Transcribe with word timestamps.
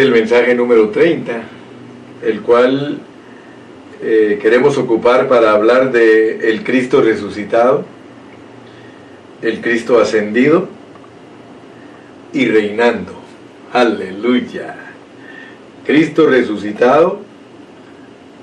el 0.00 0.12
mensaje 0.12 0.54
número 0.54 0.88
30, 0.88 1.42
el 2.24 2.40
cual 2.40 2.98
eh, 4.02 4.38
queremos 4.40 4.78
ocupar 4.78 5.28
para 5.28 5.52
hablar 5.52 5.92
de 5.92 6.50
el 6.50 6.64
Cristo 6.64 7.02
resucitado, 7.02 7.84
el 9.42 9.60
Cristo 9.60 10.00
ascendido 10.00 10.68
y 12.32 12.46
reinando. 12.46 13.12
Aleluya. 13.72 14.74
Cristo 15.84 16.26
resucitado, 16.26 17.20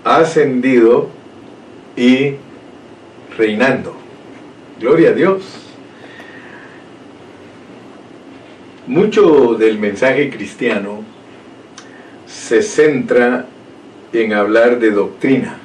ascendido 0.03 1.09
y 1.95 2.35
reinando. 3.35 3.95
Gloria 4.79 5.09
a 5.09 5.13
Dios. 5.13 5.43
Mucho 8.85 9.55
del 9.55 9.79
mensaje 9.79 10.29
cristiano 10.29 10.96
se 12.47 12.61
centra 12.61 13.45
en 14.13 14.31
hablar 14.31 14.79
de 14.79 14.91
doctrina. 14.91 15.57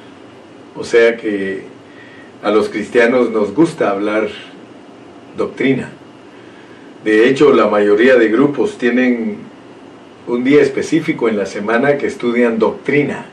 O 0.75 0.83
sea 0.83 1.15
que 1.15 1.63
a 2.43 2.51
los 2.51 2.67
cristianos 2.67 3.31
nos 3.31 3.53
gusta 3.53 3.89
hablar 3.89 4.27
doctrina. 5.37 5.89
De 7.05 7.29
hecho, 7.29 7.53
la 7.53 7.67
mayoría 7.67 8.17
de 8.17 8.27
grupos 8.27 8.77
tienen 8.77 9.37
un 10.27 10.43
día 10.43 10.61
específico 10.61 11.29
en 11.29 11.37
la 11.37 11.45
semana 11.45 11.97
que 11.97 12.07
estudian 12.07 12.59
doctrina. 12.59 13.27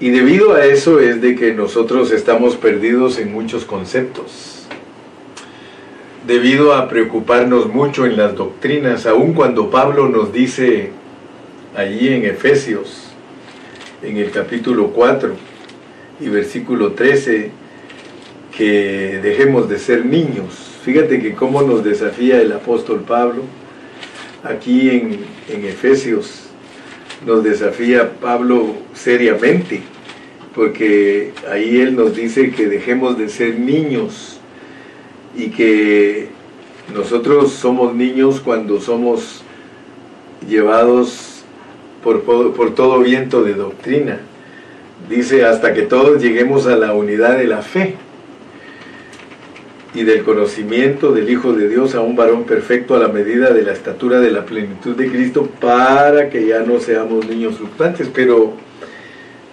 Y 0.00 0.08
debido 0.08 0.54
a 0.54 0.64
eso 0.64 1.00
es 1.00 1.20
de 1.20 1.36
que 1.36 1.52
nosotros 1.52 2.12
estamos 2.12 2.56
perdidos 2.56 3.18
en 3.18 3.30
muchos 3.30 3.66
conceptos. 3.66 4.66
Debido 6.26 6.72
a 6.72 6.88
preocuparnos 6.88 7.68
mucho 7.68 8.06
en 8.06 8.16
las 8.16 8.34
doctrinas, 8.34 9.04
aun 9.06 9.34
cuando 9.34 9.70
Pablo 9.70 10.08
nos 10.08 10.32
dice 10.32 10.92
allí 11.78 12.08
en 12.08 12.24
Efesios, 12.24 13.04
en 14.02 14.16
el 14.16 14.32
capítulo 14.32 14.88
4 14.88 15.32
y 16.20 16.28
versículo 16.28 16.92
13, 16.92 17.52
que 18.56 19.20
dejemos 19.22 19.68
de 19.68 19.78
ser 19.78 20.04
niños. 20.04 20.54
Fíjate 20.82 21.20
que 21.20 21.34
cómo 21.34 21.62
nos 21.62 21.84
desafía 21.84 22.40
el 22.40 22.52
apóstol 22.52 23.04
Pablo 23.06 23.42
aquí 24.42 24.90
en, 24.90 25.20
en 25.48 25.64
Efesios 25.64 26.48
nos 27.24 27.44
desafía 27.44 28.10
Pablo 28.20 28.74
seriamente, 28.94 29.80
porque 30.56 31.32
ahí 31.48 31.78
él 31.78 31.94
nos 31.94 32.16
dice 32.16 32.50
que 32.50 32.66
dejemos 32.66 33.16
de 33.18 33.28
ser 33.28 33.56
niños 33.56 34.40
y 35.36 35.50
que 35.50 36.28
nosotros 36.92 37.52
somos 37.52 37.94
niños 37.94 38.40
cuando 38.40 38.80
somos 38.80 39.42
llevados 40.48 41.27
por, 42.16 42.74
todo 42.74 43.00
viento 43.00 43.42
de 43.42 43.54
doctrina. 43.54 44.18
Dice 45.08 45.44
hasta 45.44 45.72
que 45.72 45.82
todos 45.82 46.22
lleguemos 46.22 46.66
a 46.66 46.76
la 46.76 46.92
unidad 46.92 47.38
de 47.38 47.46
la 47.46 47.62
fe 47.62 47.94
y 49.94 50.02
del 50.02 50.22
conocimiento 50.22 51.12
del 51.12 51.30
Hijo 51.30 51.52
de 51.52 51.68
Dios 51.68 51.94
a 51.94 52.00
un 52.00 52.16
varón 52.16 52.44
perfecto 52.44 52.94
a 52.94 52.98
la 52.98 53.08
medida 53.08 53.50
de 53.50 53.62
la 53.62 53.72
estatura 53.72 54.20
de 54.20 54.30
la 54.30 54.44
plenitud 54.44 54.94
de 54.96 55.08
Cristo 55.08 55.48
para 55.60 56.28
que 56.28 56.46
ya 56.46 56.60
no 56.60 56.80
seamos 56.80 57.26
niños 57.26 57.56
fluctuantes. 57.56 58.08
Pero 58.12 58.52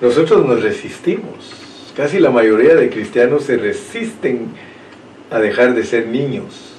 nosotros 0.01 0.45
nos 0.45 0.61
resistimos. 0.61 1.53
Casi 1.95 2.19
la 2.19 2.29
mayoría 2.29 2.75
de 2.75 2.89
cristianos 2.89 3.43
se 3.43 3.57
resisten 3.57 4.47
a 5.31 5.39
dejar 5.39 5.73
de 5.73 5.83
ser 5.83 6.07
niños. 6.07 6.74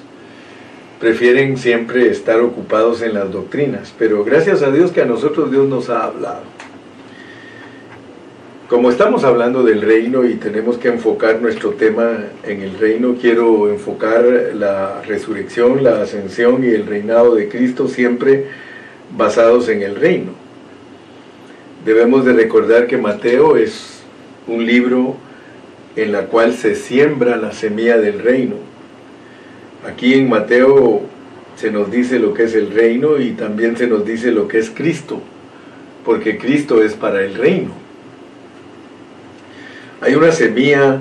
Prefieren 1.00 1.56
siempre 1.58 2.08
estar 2.08 2.40
ocupados 2.40 3.02
en 3.02 3.14
las 3.14 3.30
doctrinas. 3.30 3.94
Pero 3.98 4.24
gracias 4.24 4.62
a 4.62 4.70
Dios 4.70 4.92
que 4.92 5.02
a 5.02 5.06
nosotros 5.06 5.50
Dios 5.50 5.68
nos 5.68 5.90
ha 5.90 6.04
hablado. 6.04 6.42
Como 8.68 8.90
estamos 8.90 9.22
hablando 9.22 9.62
del 9.62 9.80
reino 9.80 10.24
y 10.24 10.34
tenemos 10.34 10.76
que 10.76 10.88
enfocar 10.88 11.40
nuestro 11.40 11.70
tema 11.70 12.24
en 12.42 12.62
el 12.62 12.76
reino, 12.76 13.14
quiero 13.20 13.70
enfocar 13.70 14.24
la 14.54 15.02
resurrección, 15.02 15.84
la 15.84 16.02
ascensión 16.02 16.64
y 16.64 16.68
el 16.68 16.84
reinado 16.84 17.36
de 17.36 17.48
Cristo 17.48 17.86
siempre 17.86 18.46
basados 19.16 19.68
en 19.68 19.82
el 19.82 19.94
reino. 19.94 20.32
Debemos 21.84 22.24
de 22.24 22.32
recordar 22.32 22.88
que 22.88 22.96
Mateo 22.96 23.56
es 23.56 24.00
un 24.48 24.66
libro 24.66 25.14
en 25.94 26.10
la 26.10 26.26
cual 26.26 26.52
se 26.52 26.74
siembra 26.74 27.36
la 27.36 27.52
semilla 27.52 27.98
del 27.98 28.18
reino. 28.18 28.56
Aquí 29.86 30.14
en 30.14 30.28
Mateo 30.28 31.02
se 31.54 31.70
nos 31.70 31.90
dice 31.90 32.18
lo 32.18 32.34
que 32.34 32.44
es 32.44 32.54
el 32.54 32.72
reino 32.72 33.18
y 33.18 33.30
también 33.30 33.76
se 33.76 33.86
nos 33.86 34.04
dice 34.04 34.32
lo 34.32 34.48
que 34.48 34.58
es 34.58 34.70
Cristo, 34.70 35.20
porque 36.04 36.38
Cristo 36.38 36.82
es 36.82 36.94
para 36.94 37.22
el 37.22 37.34
reino. 37.34 37.70
Hay 40.00 40.14
una 40.14 40.32
semilla 40.32 41.00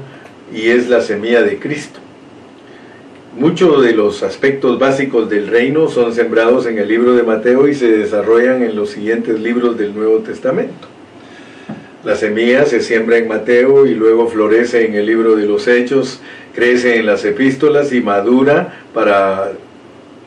y 0.53 0.69
es 0.69 0.87
la 0.87 1.01
semilla 1.01 1.41
de 1.41 1.57
Cristo. 1.57 1.99
Muchos 3.37 3.83
de 3.83 3.93
los 3.93 4.23
aspectos 4.23 4.79
básicos 4.79 5.29
del 5.29 5.47
reino 5.47 5.89
son 5.89 6.13
sembrados 6.13 6.67
en 6.67 6.77
el 6.77 6.87
libro 6.87 7.15
de 7.15 7.23
Mateo 7.23 7.67
y 7.67 7.73
se 7.73 7.91
desarrollan 7.91 8.63
en 8.63 8.75
los 8.75 8.91
siguientes 8.91 9.39
libros 9.39 9.77
del 9.77 9.93
Nuevo 9.93 10.19
Testamento. 10.19 10.94
La 12.05 12.15
semilla 12.15 12.65
se 12.65 12.81
siembra 12.81 13.17
en 13.17 13.27
Mateo 13.27 13.87
y 13.87 13.95
luego 13.95 14.27
florece 14.27 14.85
en 14.85 14.93
el 14.93 15.07
libro 15.07 15.35
de 15.35 15.47
los 15.47 15.67
Hechos, 15.67 16.21
crece 16.53 16.97
en 16.99 17.07
las 17.07 17.25
epístolas 17.25 17.91
y 17.93 18.01
madura 18.01 18.77
para 18.93 19.53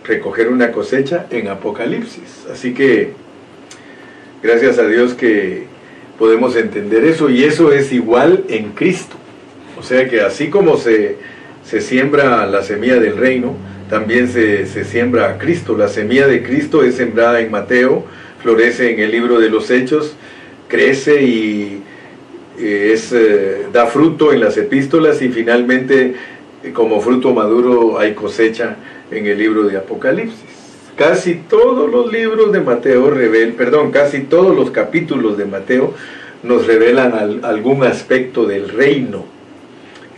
recoger 0.03 0.49
una 0.49 0.73
cosecha 0.73 1.27
en 1.31 1.47
Apocalipsis. 1.47 2.47
Así 2.53 2.75
que, 2.75 3.13
gracias 4.43 4.81
a 4.81 4.89
Dios 4.89 5.15
que 5.15 5.67
podemos 6.19 6.57
entender 6.57 7.05
eso 7.05 7.31
y 7.31 7.45
eso 7.45 7.73
es 7.73 7.93
igual 7.93 8.43
en 8.49 8.73
Cristo. 8.73 9.15
O 9.79 9.85
sea 9.85 10.09
que 10.09 10.21
así 10.21 10.49
como 10.49 10.79
se, 10.79 11.19
se 11.65 11.81
siembra 11.81 12.45
la 12.47 12.63
semilla 12.65 12.99
del 12.99 13.17
reino, 13.17 13.55
también 13.89 14.27
se, 14.27 14.67
se, 14.67 14.85
siembra 14.85 15.39
Cristo. 15.39 15.79
La 15.79 15.87
semilla 15.87 16.27
de 16.27 16.43
Cristo 16.43 16.83
es 16.83 16.97
sembrada 16.97 17.39
en 17.39 17.53
Mateo, 17.53 18.05
florece 18.43 18.93
en 18.93 18.99
el 18.99 19.13
libro 19.13 19.39
de 19.39 19.49
los 19.49 19.71
Hechos, 19.71 20.17
crece 20.69 21.23
y 21.23 21.83
es, 22.59 23.13
eh, 23.13 23.67
da 23.73 23.87
fruto 23.87 24.33
en 24.33 24.41
las 24.41 24.57
epístolas 24.57 25.23
y 25.23 25.29
finalmente 25.29 26.15
eh, 26.63 26.73
como 26.73 27.01
fruto 27.01 27.33
maduro 27.33 27.99
hay 27.99 28.15
cosecha 28.15 28.77
en 29.11 29.27
el 29.27 29.39
libro 29.39 29.65
de 29.65 29.77
Apocalipsis. 29.77 30.59
Casi 30.97 31.35
todos 31.49 31.91
los 31.91 32.13
libros 32.13 32.53
de 32.53 32.61
Mateo 32.61 33.11
revelan, 33.11 33.55
perdón, 33.55 33.93
casi 33.93 34.23
todos 34.23 34.57
los 34.57 34.71
capítulos 34.71 35.39
de 35.39 35.47
Mateo 35.47 35.95
nos 36.43 36.67
revelan 36.67 37.41
algún 37.45 37.85
aspecto 37.85 38.47
del 38.47 38.69
reino 38.69 39.25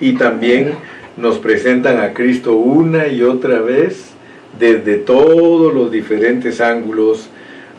y 0.01 0.15
también 0.15 0.73
nos 1.17 1.39
presentan 1.39 2.01
a 2.01 2.15
Cristo 2.15 2.55
una 2.55 3.09
y 3.09 3.23
otra 3.23 3.61
vez 3.61 4.11
desde 4.59 4.97
todos 4.97 5.73
los 5.75 5.91
diferentes 5.91 6.61
ángulos. 6.61 7.29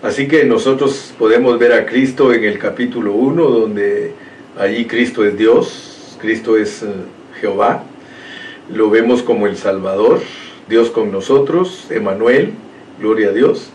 Así 0.02 0.28
que 0.28 0.46
nosotros 0.46 1.14
podemos 1.20 1.60
ver 1.60 1.74
a 1.74 1.86
Cristo 1.86 2.34
en 2.34 2.44
el 2.44 2.58
capítulo 2.58 3.14
1, 3.14 3.44
donde 3.44 4.14
allí 4.58 4.86
Cristo 4.86 5.24
es 5.24 5.38
Dios, 5.38 6.18
Cristo 6.20 6.58
es 6.58 6.82
eh, 6.82 6.88
Jehová. 7.40 7.84
Lo 8.74 8.90
vemos 8.90 9.22
como 9.22 9.46
el 9.46 9.58
Salvador, 9.58 10.20
Dios 10.68 10.90
con 10.90 11.12
nosotros, 11.12 11.86
Emanuel, 11.92 12.54
gloria 13.00 13.30
a 13.30 13.32
Dios. 13.32 13.70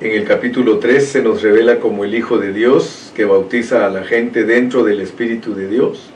En 0.00 0.12
el 0.12 0.22
capítulo 0.22 0.78
3 0.78 1.08
se 1.08 1.22
nos 1.22 1.42
revela 1.42 1.80
como 1.80 2.04
el 2.04 2.14
Hijo 2.14 2.38
de 2.38 2.52
Dios 2.52 3.12
que 3.16 3.24
bautiza 3.24 3.84
a 3.84 3.90
la 3.90 4.04
gente 4.04 4.44
dentro 4.44 4.84
del 4.84 5.00
Espíritu 5.00 5.56
de 5.56 5.66
Dios. 5.66 6.08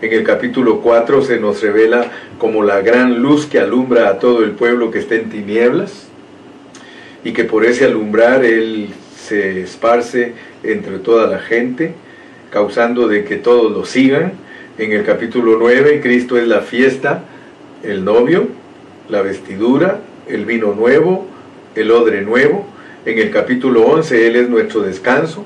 En 0.00 0.10
el 0.10 0.24
capítulo 0.24 0.80
4 0.80 1.20
se 1.20 1.38
nos 1.38 1.60
revela 1.60 2.10
como 2.38 2.62
la 2.62 2.80
gran 2.80 3.20
luz 3.20 3.44
que 3.44 3.58
alumbra 3.58 4.08
a 4.08 4.18
todo 4.18 4.42
el 4.42 4.52
pueblo 4.52 4.90
que 4.90 5.00
está 5.00 5.16
en 5.16 5.28
tinieblas 5.28 6.06
y 7.24 7.32
que 7.32 7.44
por 7.44 7.66
ese 7.66 7.84
alumbrar 7.84 8.44
Él 8.44 8.88
se 9.26 9.60
esparce 9.60 10.32
entre 10.64 10.98
toda 10.98 11.26
la 11.26 11.38
gente, 11.38 11.94
causando 12.50 13.08
de 13.08 13.24
que 13.24 13.36
todos 13.36 13.72
lo 13.72 13.84
sigan. 13.84 14.32
En 14.78 14.92
el 14.92 15.04
capítulo 15.04 15.56
9 15.58 16.00
Cristo 16.02 16.36
es 16.36 16.48
la 16.48 16.60
fiesta, 16.60 17.24
el 17.82 18.04
novio, 18.04 18.48
la 19.08 19.22
vestidura, 19.22 20.00
el 20.28 20.44
vino 20.44 20.74
nuevo, 20.74 21.26
el 21.76 21.90
odre 21.90 22.22
nuevo. 22.22 22.66
En 23.06 23.18
el 23.18 23.30
capítulo 23.30 23.82
11 23.82 24.26
Él 24.26 24.36
es 24.36 24.48
nuestro 24.48 24.82
descanso. 24.82 25.44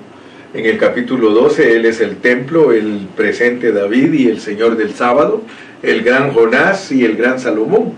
En 0.55 0.65
el 0.65 0.79
capítulo 0.79 1.31
12 1.31 1.77
Él 1.77 1.85
es 1.85 2.01
el 2.01 2.17
templo, 2.17 2.73
el 2.73 3.09
presente 3.15 3.73
David 3.73 4.13
y 4.15 4.29
el 4.29 4.41
Señor 4.41 4.77
del 4.77 4.95
sábado, 4.95 5.43
el 5.83 6.03
gran 6.03 6.33
Jonás 6.33 6.91
y 6.93 7.05
el 7.05 7.17
gran 7.17 7.39
Salomón. 7.41 7.93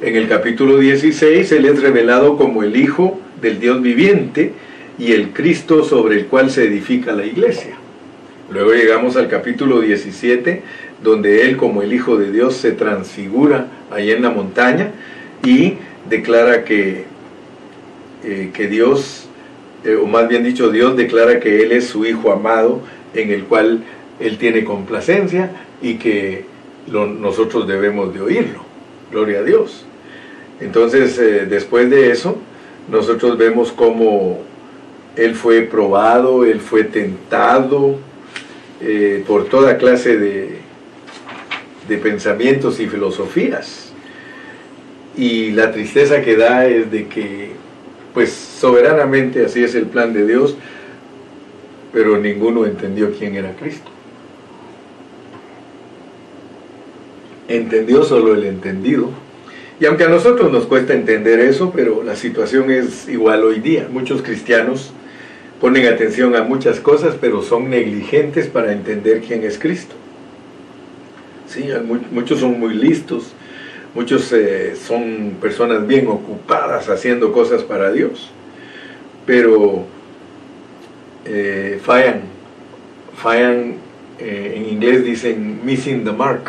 En 0.00 0.16
el 0.16 0.28
capítulo 0.28 0.78
16 0.78 1.52
Él 1.52 1.66
es 1.66 1.82
revelado 1.82 2.36
como 2.36 2.62
el 2.62 2.76
Hijo 2.76 3.20
del 3.42 3.60
Dios 3.60 3.82
viviente 3.82 4.52
y 4.98 5.12
el 5.12 5.32
Cristo 5.32 5.84
sobre 5.84 6.16
el 6.16 6.26
cual 6.26 6.50
se 6.50 6.64
edifica 6.64 7.12
la 7.12 7.26
iglesia. 7.26 7.76
Luego 8.50 8.72
llegamos 8.72 9.16
al 9.16 9.28
capítulo 9.28 9.80
17, 9.80 10.62
donde 11.02 11.42
Él 11.42 11.56
como 11.56 11.82
el 11.82 11.92
Hijo 11.92 12.16
de 12.16 12.30
Dios 12.30 12.56
se 12.56 12.72
transfigura 12.72 13.68
ahí 13.90 14.10
en 14.10 14.22
la 14.22 14.30
montaña 14.30 14.92
y 15.44 15.74
declara 16.08 16.64
que 16.64 17.04
eh, 18.22 18.50
que 18.54 18.68
Dios 18.68 19.24
eh, 19.84 19.96
o 19.96 20.06
más 20.06 20.28
bien 20.28 20.42
dicho, 20.42 20.70
Dios 20.70 20.96
declara 20.96 21.40
que 21.40 21.62
Él 21.62 21.72
es 21.72 21.86
su 21.86 22.06
Hijo 22.06 22.32
amado, 22.32 22.80
en 23.12 23.30
el 23.30 23.44
cual 23.44 23.84
Él 24.18 24.38
tiene 24.38 24.64
complacencia 24.64 25.50
y 25.82 25.94
que 25.94 26.46
nosotros 26.86 27.68
debemos 27.68 28.14
de 28.14 28.20
oírlo. 28.22 28.64
Gloria 29.10 29.40
a 29.40 29.42
Dios. 29.42 29.84
Entonces, 30.60 31.18
eh, 31.18 31.46
después 31.46 31.90
de 31.90 32.10
eso, 32.10 32.38
nosotros 32.90 33.36
vemos 33.36 33.72
cómo 33.72 34.40
Él 35.16 35.34
fue 35.34 35.62
probado, 35.62 36.44
Él 36.44 36.60
fue 36.60 36.84
tentado 36.84 37.98
eh, 38.80 39.22
por 39.26 39.48
toda 39.48 39.78
clase 39.78 40.16
de, 40.18 40.58
de 41.88 41.98
pensamientos 41.98 42.80
y 42.80 42.86
filosofías. 42.86 43.92
Y 45.16 45.52
la 45.52 45.70
tristeza 45.70 46.22
que 46.22 46.36
da 46.36 46.66
es 46.66 46.90
de 46.90 47.06
que, 47.06 47.52
pues 48.12 48.32
soberanamente 48.32 49.44
así 49.44 49.62
es 49.62 49.74
el 49.74 49.86
plan 49.86 50.12
de 50.12 50.26
Dios, 50.26 50.56
pero 51.92 52.18
ninguno 52.18 52.66
entendió 52.66 53.12
quién 53.16 53.36
era 53.36 53.52
Cristo. 53.52 53.90
Entendió 57.46 58.02
solo 58.02 58.34
el 58.34 58.44
entendido. 58.44 59.10
Y 59.78 59.86
aunque 59.86 60.04
a 60.04 60.08
nosotros 60.08 60.50
nos 60.50 60.66
cuesta 60.66 60.94
entender 60.94 61.38
eso, 61.40 61.72
pero 61.74 62.02
la 62.02 62.16
situación 62.16 62.70
es 62.70 63.08
igual 63.08 63.44
hoy 63.44 63.60
día. 63.60 63.88
Muchos 63.90 64.22
cristianos 64.22 64.92
ponen 65.64 65.86
atención 65.86 66.36
a 66.36 66.42
muchas 66.42 66.78
cosas, 66.78 67.16
pero 67.18 67.40
son 67.40 67.70
negligentes 67.70 68.48
para 68.48 68.70
entender 68.70 69.22
quién 69.26 69.44
es 69.44 69.58
Cristo. 69.58 69.94
Sí, 71.46 71.64
muchos 72.10 72.40
son 72.40 72.60
muy 72.60 72.74
listos, 72.74 73.32
muchos 73.94 74.30
eh, 74.34 74.74
son 74.76 75.38
personas 75.40 75.86
bien 75.86 76.06
ocupadas 76.08 76.90
haciendo 76.90 77.32
cosas 77.32 77.62
para 77.62 77.90
Dios, 77.92 78.30
pero 79.24 79.86
eh, 81.24 81.80
fallan, 81.82 82.20
fallan, 83.16 83.76
eh, 84.18 84.56
en 84.56 84.68
inglés 84.68 85.02
dicen 85.02 85.60
missing 85.64 86.04
the 86.04 86.12
mark, 86.12 86.42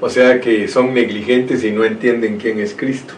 o 0.00 0.08
sea 0.08 0.40
que 0.40 0.66
son 0.66 0.94
negligentes 0.94 1.62
y 1.62 1.72
no 1.72 1.84
entienden 1.84 2.38
quién 2.38 2.58
es 2.58 2.72
Cristo. 2.72 3.12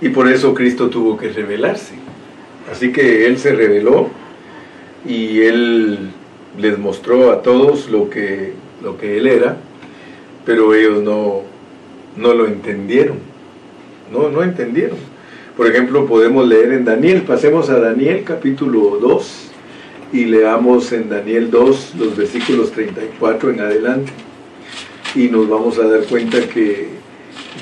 Y 0.00 0.08
por 0.08 0.26
eso 0.26 0.52
Cristo 0.52 0.90
tuvo 0.90 1.16
que 1.16 1.28
revelarse. 1.28 2.09
Así 2.70 2.92
que 2.92 3.26
Él 3.26 3.38
se 3.38 3.52
reveló 3.52 4.08
y 5.06 5.40
Él 5.42 6.10
les 6.58 6.78
mostró 6.78 7.30
a 7.32 7.42
todos 7.42 7.90
lo 7.90 8.10
que, 8.10 8.52
lo 8.82 8.98
que 8.98 9.18
Él 9.18 9.26
era 9.26 9.56
pero 10.44 10.74
ellos 10.74 11.02
no, 11.02 11.42
no 12.16 12.34
lo 12.34 12.46
entendieron. 12.46 13.18
No, 14.12 14.28
no 14.28 14.42
entendieron. 14.42 14.98
Por 15.56 15.68
ejemplo, 15.68 16.06
podemos 16.06 16.46
leer 16.48 16.72
en 16.72 16.84
Daniel, 16.84 17.22
pasemos 17.22 17.68
a 17.70 17.78
Daniel 17.78 18.24
capítulo 18.24 18.98
2 19.00 19.50
y 20.12 20.24
leamos 20.24 20.90
en 20.92 21.08
Daniel 21.08 21.50
2 21.50 21.94
los 21.98 22.16
versículos 22.16 22.72
34 22.72 23.50
en 23.50 23.60
adelante. 23.60 24.12
Y 25.14 25.28
nos 25.28 25.48
vamos 25.48 25.78
a 25.78 25.86
dar 25.86 26.02
cuenta 26.04 26.40
que 26.48 26.88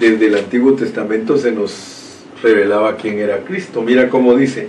desde 0.01 0.27
el 0.27 0.37
Antiguo 0.37 0.75
Testamento 0.75 1.37
se 1.37 1.53
nos 1.53 2.25
revelaba 2.43 2.97
quién 2.97 3.19
era 3.19 3.41
Cristo. 3.41 3.83
Mira 3.83 4.09
cómo 4.09 4.35
dice 4.35 4.69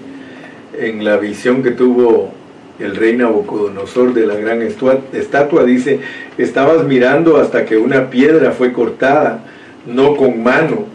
en 0.80 1.04
la 1.04 1.18
visión 1.18 1.64
que 1.64 1.72
tuvo 1.72 2.32
el 2.80 2.96
rey 2.96 3.16
Nabucodonosor 3.16 4.14
de 4.14 4.26
la 4.26 4.36
gran 4.36 4.62
estatua, 4.62 5.64
dice, 5.66 6.00
estabas 6.38 6.86
mirando 6.86 7.38
hasta 7.38 7.66
que 7.66 7.78
una 7.78 8.10
piedra 8.10 8.52
fue 8.52 8.72
cortada, 8.72 9.44
no 9.86 10.16
con 10.16 10.42
mano, 10.42 10.86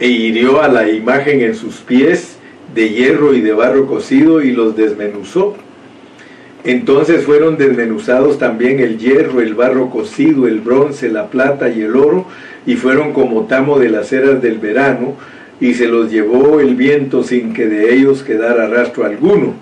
e 0.00 0.08
hirió 0.08 0.62
a 0.62 0.68
la 0.68 0.88
imagen 0.88 1.40
en 1.42 1.54
sus 1.54 1.76
pies 1.76 2.36
de 2.74 2.90
hierro 2.90 3.34
y 3.34 3.40
de 3.40 3.52
barro 3.52 3.86
cocido 3.86 4.42
y 4.42 4.52
los 4.52 4.76
desmenuzó. 4.76 5.56
Entonces 6.64 7.24
fueron 7.24 7.56
desmenuzados 7.56 8.38
también 8.38 8.80
el 8.80 8.98
hierro, 8.98 9.40
el 9.40 9.54
barro 9.54 9.88
cocido, 9.88 10.48
el 10.48 10.60
bronce, 10.60 11.10
la 11.10 11.28
plata 11.28 11.68
y 11.68 11.82
el 11.82 11.94
oro, 11.94 12.26
y 12.66 12.74
fueron 12.74 13.12
como 13.12 13.44
tamo 13.44 13.78
de 13.78 13.88
las 13.88 14.12
eras 14.12 14.42
del 14.42 14.58
verano, 14.58 15.14
y 15.60 15.74
se 15.74 15.86
los 15.86 16.10
llevó 16.10 16.60
el 16.60 16.74
viento 16.74 17.22
sin 17.22 17.52
que 17.52 17.66
de 17.66 17.94
ellos 17.94 18.22
quedara 18.22 18.68
rastro 18.68 19.04
alguno 19.04 19.54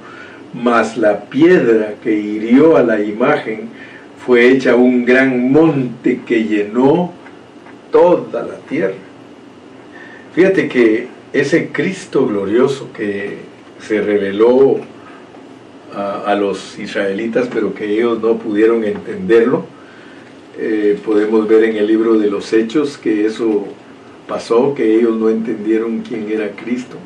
mas 0.54 0.96
la 0.96 1.24
piedra 1.24 1.94
que 2.02 2.12
hirió 2.12 2.76
a 2.76 2.82
la 2.82 3.00
imagen 3.00 3.68
fue 4.24 4.50
hecha 4.50 4.76
un 4.76 5.04
gran 5.04 5.50
monte 5.50 6.20
que 6.24 6.44
llenó 6.44 7.12
toda 7.90 8.42
la 8.42 8.56
tierra. 8.68 8.94
Fíjate 10.34 10.68
que 10.68 11.08
ese 11.32 11.68
Cristo 11.68 12.26
glorioso 12.26 12.90
que 12.92 13.38
se 13.80 14.00
reveló 14.00 14.80
a, 15.94 16.34
los 16.34 16.76
israelitas, 16.78 17.48
pero 17.52 17.72
que 17.72 17.84
ellos 17.84 18.20
no 18.20 18.36
pudieron 18.36 18.82
entenderlo, 18.82 19.64
eh, 20.58 20.98
podemos 21.04 21.46
ver 21.46 21.64
en 21.64 21.76
el 21.76 21.86
libro 21.86 22.18
de 22.18 22.28
los 22.28 22.52
Hechos 22.52 22.98
que 22.98 23.26
eso 23.26 23.68
pasó, 24.28 24.74
que 24.74 24.94
ellos 24.94 25.16
no 25.16 25.28
entendieron 25.28 26.00
quién 26.00 26.30
era 26.30 26.50
Cristo. 26.50 26.96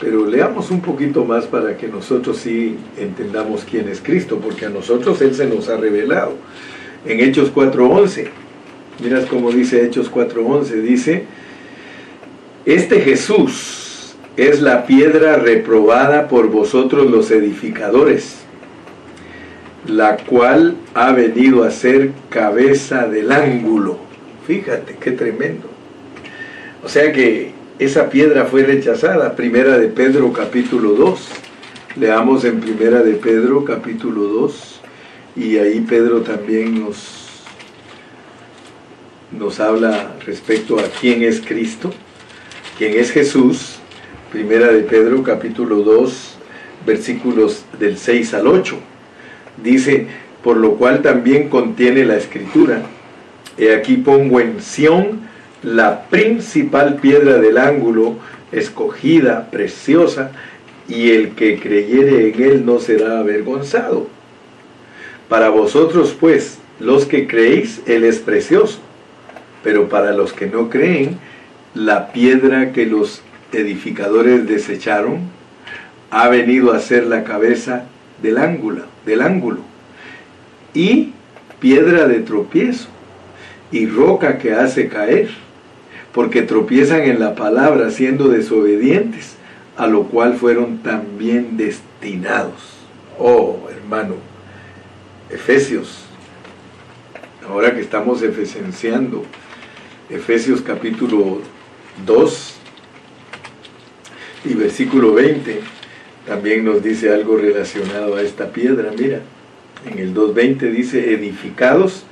Pero 0.00 0.26
leamos 0.26 0.70
un 0.70 0.80
poquito 0.80 1.24
más 1.24 1.46
para 1.46 1.76
que 1.76 1.88
nosotros 1.88 2.36
sí 2.38 2.76
entendamos 2.98 3.64
quién 3.64 3.88
es 3.88 4.00
Cristo, 4.00 4.38
porque 4.42 4.66
a 4.66 4.70
nosotros 4.70 5.20
Él 5.22 5.34
se 5.34 5.46
nos 5.46 5.68
ha 5.68 5.76
revelado. 5.76 6.34
En 7.06 7.20
Hechos 7.20 7.54
4.11, 7.54 8.28
miras 9.02 9.26
cómo 9.26 9.50
dice 9.50 9.84
Hechos 9.84 10.12
4.11, 10.12 10.82
dice, 10.82 11.24
este 12.66 13.00
Jesús 13.00 14.16
es 14.36 14.60
la 14.60 14.86
piedra 14.86 15.36
reprobada 15.36 16.28
por 16.28 16.48
vosotros 16.48 17.10
los 17.10 17.30
edificadores, 17.30 18.38
la 19.86 20.16
cual 20.18 20.76
ha 20.92 21.12
venido 21.12 21.64
a 21.64 21.70
ser 21.70 22.10
cabeza 22.28 23.06
del 23.06 23.32
ángulo. 23.32 23.98
Fíjate, 24.46 24.96
qué 25.00 25.12
tremendo. 25.12 25.75
O 26.86 26.88
sea 26.88 27.12
que 27.12 27.50
esa 27.80 28.10
piedra 28.10 28.44
fue 28.44 28.62
rechazada. 28.62 29.34
Primera 29.34 29.76
de 29.76 29.88
Pedro 29.88 30.32
capítulo 30.32 30.90
2. 30.92 31.20
Leamos 31.96 32.44
en 32.44 32.60
Primera 32.60 33.02
de 33.02 33.14
Pedro 33.14 33.64
capítulo 33.64 34.22
2 34.22 34.80
y 35.34 35.58
ahí 35.58 35.80
Pedro 35.80 36.20
también 36.20 36.80
nos, 36.80 37.42
nos 39.36 39.58
habla 39.58 40.14
respecto 40.24 40.78
a 40.78 40.84
quién 41.00 41.24
es 41.24 41.40
Cristo, 41.40 41.92
quién 42.78 42.96
es 42.96 43.10
Jesús. 43.10 43.78
Primera 44.30 44.68
de 44.68 44.82
Pedro 44.82 45.24
capítulo 45.24 45.78
2 45.78 46.38
versículos 46.86 47.64
del 47.80 47.98
6 47.98 48.32
al 48.32 48.46
8. 48.46 48.76
Dice, 49.60 50.06
por 50.40 50.56
lo 50.56 50.76
cual 50.76 51.02
también 51.02 51.48
contiene 51.48 52.04
la 52.04 52.16
escritura. 52.16 52.82
He 53.58 53.74
aquí 53.74 53.96
pongo 53.96 54.38
en 54.38 54.62
Sión 54.62 55.25
la 55.62 56.04
principal 56.08 56.96
piedra 56.96 57.38
del 57.38 57.58
ángulo, 57.58 58.16
escogida, 58.52 59.50
preciosa, 59.50 60.30
y 60.88 61.10
el 61.10 61.30
que 61.30 61.58
creyere 61.58 62.28
en 62.28 62.42
él 62.42 62.66
no 62.66 62.78
será 62.78 63.18
avergonzado. 63.18 64.06
Para 65.28 65.48
vosotros, 65.48 66.16
pues, 66.18 66.58
los 66.78 67.06
que 67.06 67.26
creéis, 67.26 67.82
él 67.86 68.04
es 68.04 68.18
precioso, 68.18 68.78
pero 69.64 69.88
para 69.88 70.12
los 70.12 70.32
que 70.32 70.46
no 70.46 70.70
creen, 70.70 71.18
la 71.74 72.12
piedra 72.12 72.72
que 72.72 72.86
los 72.86 73.22
edificadores 73.52 74.46
desecharon 74.46 75.20
ha 76.10 76.28
venido 76.28 76.72
a 76.72 76.78
ser 76.78 77.06
la 77.06 77.24
cabeza 77.24 77.84
del 78.22 78.38
ángulo, 78.38 78.84
del 79.04 79.22
ángulo, 79.22 79.58
y 80.72 81.12
piedra 81.58 82.06
de 82.06 82.20
tropiezo, 82.20 82.88
y 83.72 83.86
roca 83.86 84.38
que 84.38 84.52
hace 84.52 84.88
caer 84.88 85.28
porque 86.16 86.40
tropiezan 86.40 87.02
en 87.02 87.20
la 87.20 87.34
palabra 87.34 87.90
siendo 87.90 88.28
desobedientes, 88.28 89.36
a 89.76 89.86
lo 89.86 90.04
cual 90.04 90.36
fueron 90.36 90.78
también 90.78 91.58
destinados. 91.58 92.78
Oh, 93.18 93.68
hermano, 93.70 94.14
Efesios, 95.28 96.06
ahora 97.46 97.74
que 97.74 97.82
estamos 97.82 98.22
efesenciando, 98.22 99.26
Efesios 100.08 100.62
capítulo 100.62 101.42
2 102.06 102.54
y 104.46 104.54
versículo 104.54 105.12
20, 105.12 105.60
también 106.26 106.64
nos 106.64 106.82
dice 106.82 107.12
algo 107.12 107.36
relacionado 107.36 108.16
a 108.16 108.22
esta 108.22 108.52
piedra. 108.52 108.90
Mira, 108.98 109.20
en 109.84 109.98
el 109.98 110.14
2.20 110.14 110.70
dice, 110.70 111.12
edificados 111.12 112.04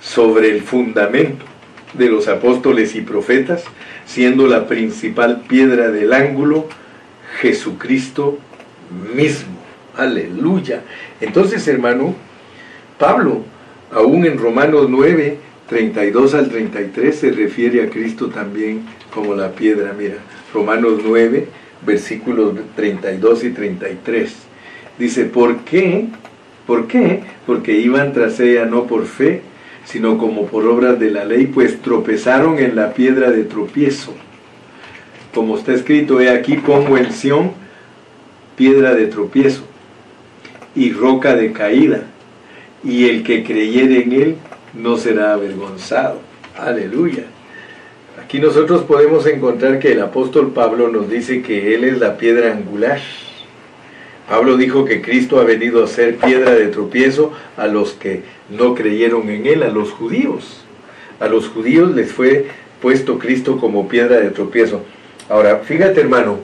sobre 0.00 0.50
el 0.50 0.62
fundamento 0.62 1.49
de 1.94 2.08
los 2.08 2.28
apóstoles 2.28 2.94
y 2.94 3.00
profetas, 3.00 3.64
siendo 4.06 4.46
la 4.46 4.66
principal 4.66 5.42
piedra 5.48 5.90
del 5.90 6.12
ángulo 6.12 6.68
Jesucristo 7.40 8.38
mismo. 9.14 9.58
Aleluya. 9.96 10.82
Entonces, 11.20 11.66
hermano, 11.68 12.14
Pablo, 12.98 13.42
aún 13.92 14.24
en 14.26 14.38
Romanos 14.38 14.86
9, 14.88 15.38
32 15.68 16.34
al 16.34 16.48
33, 16.48 17.14
se 17.14 17.30
refiere 17.30 17.82
a 17.82 17.90
Cristo 17.90 18.28
también 18.28 18.82
como 19.12 19.34
la 19.34 19.52
piedra. 19.52 19.94
Mira, 19.96 20.16
Romanos 20.52 21.00
9, 21.04 21.48
versículos 21.86 22.54
32 22.76 23.44
y 23.44 23.50
33. 23.50 24.34
Dice, 24.98 25.24
¿por 25.24 25.58
qué? 25.60 26.08
¿Por 26.66 26.86
qué? 26.86 27.22
Porque 27.46 27.72
iban 27.72 28.12
tras 28.12 28.38
ella 28.40 28.66
no 28.66 28.86
por 28.86 29.06
fe, 29.06 29.42
sino 29.90 30.18
como 30.18 30.46
por 30.46 30.66
obras 30.66 31.00
de 31.00 31.10
la 31.10 31.24
ley, 31.24 31.46
pues 31.46 31.82
tropezaron 31.82 32.60
en 32.60 32.76
la 32.76 32.94
piedra 32.94 33.32
de 33.32 33.42
tropiezo. 33.42 34.14
Como 35.34 35.58
está 35.58 35.72
escrito, 35.72 36.20
he 36.20 36.30
aquí 36.30 36.58
pongo 36.58 36.96
en 36.96 37.12
Sión 37.12 37.52
piedra 38.56 38.94
de 38.94 39.06
tropiezo 39.06 39.62
y 40.76 40.92
roca 40.92 41.34
de 41.34 41.52
caída, 41.52 42.02
y 42.84 43.08
el 43.08 43.24
que 43.24 43.42
creyere 43.42 44.02
en 44.02 44.12
él 44.12 44.36
no 44.74 44.96
será 44.96 45.32
avergonzado. 45.32 46.20
Aleluya. 46.56 47.24
Aquí 48.22 48.38
nosotros 48.38 48.82
podemos 48.82 49.26
encontrar 49.26 49.80
que 49.80 49.92
el 49.92 50.02
apóstol 50.02 50.52
Pablo 50.52 50.88
nos 50.88 51.10
dice 51.10 51.42
que 51.42 51.74
él 51.74 51.82
es 51.82 51.98
la 51.98 52.16
piedra 52.16 52.52
angular. 52.52 53.00
Pablo 54.30 54.56
dijo 54.56 54.84
que 54.84 55.02
Cristo 55.02 55.40
ha 55.40 55.44
venido 55.44 55.82
a 55.82 55.88
ser 55.88 56.14
piedra 56.14 56.54
de 56.54 56.68
tropiezo 56.68 57.32
a 57.56 57.66
los 57.66 57.94
que 57.94 58.22
no 58.48 58.76
creyeron 58.76 59.28
en 59.28 59.44
él, 59.44 59.64
a 59.64 59.70
los 59.70 59.90
judíos. 59.90 60.64
A 61.18 61.26
los 61.26 61.48
judíos 61.48 61.96
les 61.96 62.12
fue 62.12 62.46
puesto 62.80 63.18
Cristo 63.18 63.58
como 63.58 63.88
piedra 63.88 64.20
de 64.20 64.30
tropiezo. 64.30 64.84
Ahora, 65.28 65.58
fíjate 65.64 66.02
hermano, 66.02 66.38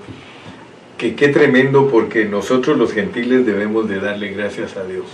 que 0.99 1.15
qué 1.15 1.29
tremendo 1.29 1.89
porque 1.89 2.25
nosotros 2.25 2.77
los 2.77 2.93
gentiles 2.93 3.47
debemos 3.47 3.89
de 3.89 4.01
darle 4.01 4.33
gracias 4.33 4.77
a 4.77 4.85
Dios. 4.85 5.07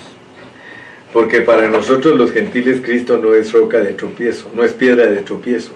Porque 1.12 1.43
para 1.43 1.69
nosotros 1.69 2.17
los 2.17 2.33
gentiles 2.33 2.81
Cristo 2.83 3.19
no 3.19 3.35
es 3.35 3.52
roca 3.52 3.81
de 3.81 3.93
tropiezo, 3.93 4.50
no 4.55 4.64
es 4.64 4.73
piedra 4.73 5.09
de 5.09 5.19
tropiezo. 5.19 5.73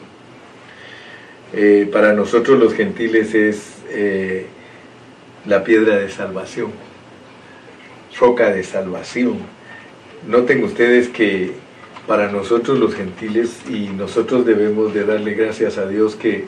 Eh, 1.53 1.91
para 1.93 2.15
nosotros 2.15 2.59
los 2.59 2.73
gentiles 2.73 3.35
es 3.35 3.83
eh, 3.91 4.47
la 5.47 5.65
piedra 5.65 5.97
de 5.97 6.09
salvación, 6.11 6.71
roca 8.19 8.51
de 8.51 8.63
salvación. 8.65 9.39
Noten 10.27 10.65
ustedes 10.65 11.09
que 11.09 11.53
para 12.07 12.31
nosotros 12.31 12.79
los 12.79 12.95
gentiles 12.95 13.61
y 13.69 13.89
nosotros 13.89 14.47
debemos 14.47 14.95
de 14.95 15.05
darle 15.05 15.35
gracias 15.35 15.79
a 15.79 15.87
Dios 15.87 16.15
que 16.15 16.45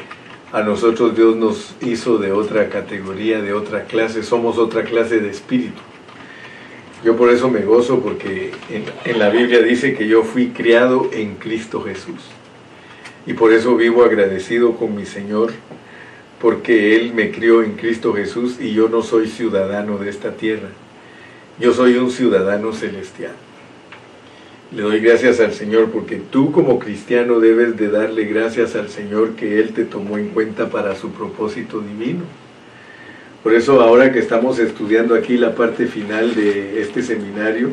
a 0.52 0.62
nosotros 0.62 1.14
Dios 1.14 1.36
nos 1.36 1.74
hizo 1.82 2.18
de 2.18 2.32
otra 2.32 2.68
categoría, 2.70 3.42
de 3.42 3.52
otra 3.52 3.84
clase, 3.84 4.22
somos 4.22 4.56
otra 4.56 4.84
clase 4.84 5.20
de 5.20 5.30
espíritu. 5.30 5.80
Yo 7.04 7.16
por 7.16 7.30
eso 7.30 7.48
me 7.48 7.60
gozo 7.60 8.00
porque 8.00 8.52
en, 8.70 9.18
la 9.18 9.30
Biblia 9.30 9.62
dice 9.62 9.94
que 9.94 10.08
yo 10.08 10.24
fui 10.24 10.48
criado 10.48 11.10
en 11.12 11.36
Cristo 11.36 11.82
Jesús. 11.82 12.22
Y 13.26 13.34
por 13.34 13.52
eso 13.52 13.76
vivo 13.76 14.04
agradecido 14.04 14.74
con 14.74 14.96
mi 14.96 15.04
Señor, 15.04 15.52
porque 16.40 16.96
Él 16.96 17.12
me 17.14 17.30
crió 17.30 17.62
en 17.62 17.72
Cristo 17.72 18.14
Jesús 18.14 18.58
y 18.60 18.72
yo 18.72 18.88
no 18.88 19.02
soy 19.02 19.28
ciudadano 19.28 19.98
de 19.98 20.10
esta 20.10 20.32
tierra. 20.32 20.68
Yo 21.58 21.72
soy 21.72 21.96
un 21.96 22.10
ciudadano 22.10 22.72
celestial. 22.72 23.32
Le 24.70 24.82
doy 24.82 25.00
gracias 25.00 25.40
al 25.40 25.54
Señor 25.54 25.90
porque 25.90 26.16
tú 26.16 26.52
como 26.52 26.78
cristiano 26.78 27.40
debes 27.40 27.76
de 27.76 27.88
darle 27.88 28.24
gracias 28.26 28.76
al 28.76 28.90
Señor 28.90 29.30
que 29.30 29.58
Él 29.58 29.72
te 29.72 29.84
tomó 29.84 30.18
en 30.18 30.28
cuenta 30.28 30.68
para 30.68 30.94
su 30.94 31.10
propósito 31.10 31.80
divino. 31.80 32.22
Por 33.42 33.54
eso 33.54 33.80
ahora 33.80 34.12
que 34.12 34.18
estamos 34.18 34.58
estudiando 34.58 35.14
aquí 35.14 35.38
la 35.38 35.54
parte 35.54 35.86
final 35.86 36.34
de 36.34 36.82
este 36.82 37.02
seminario 37.02 37.70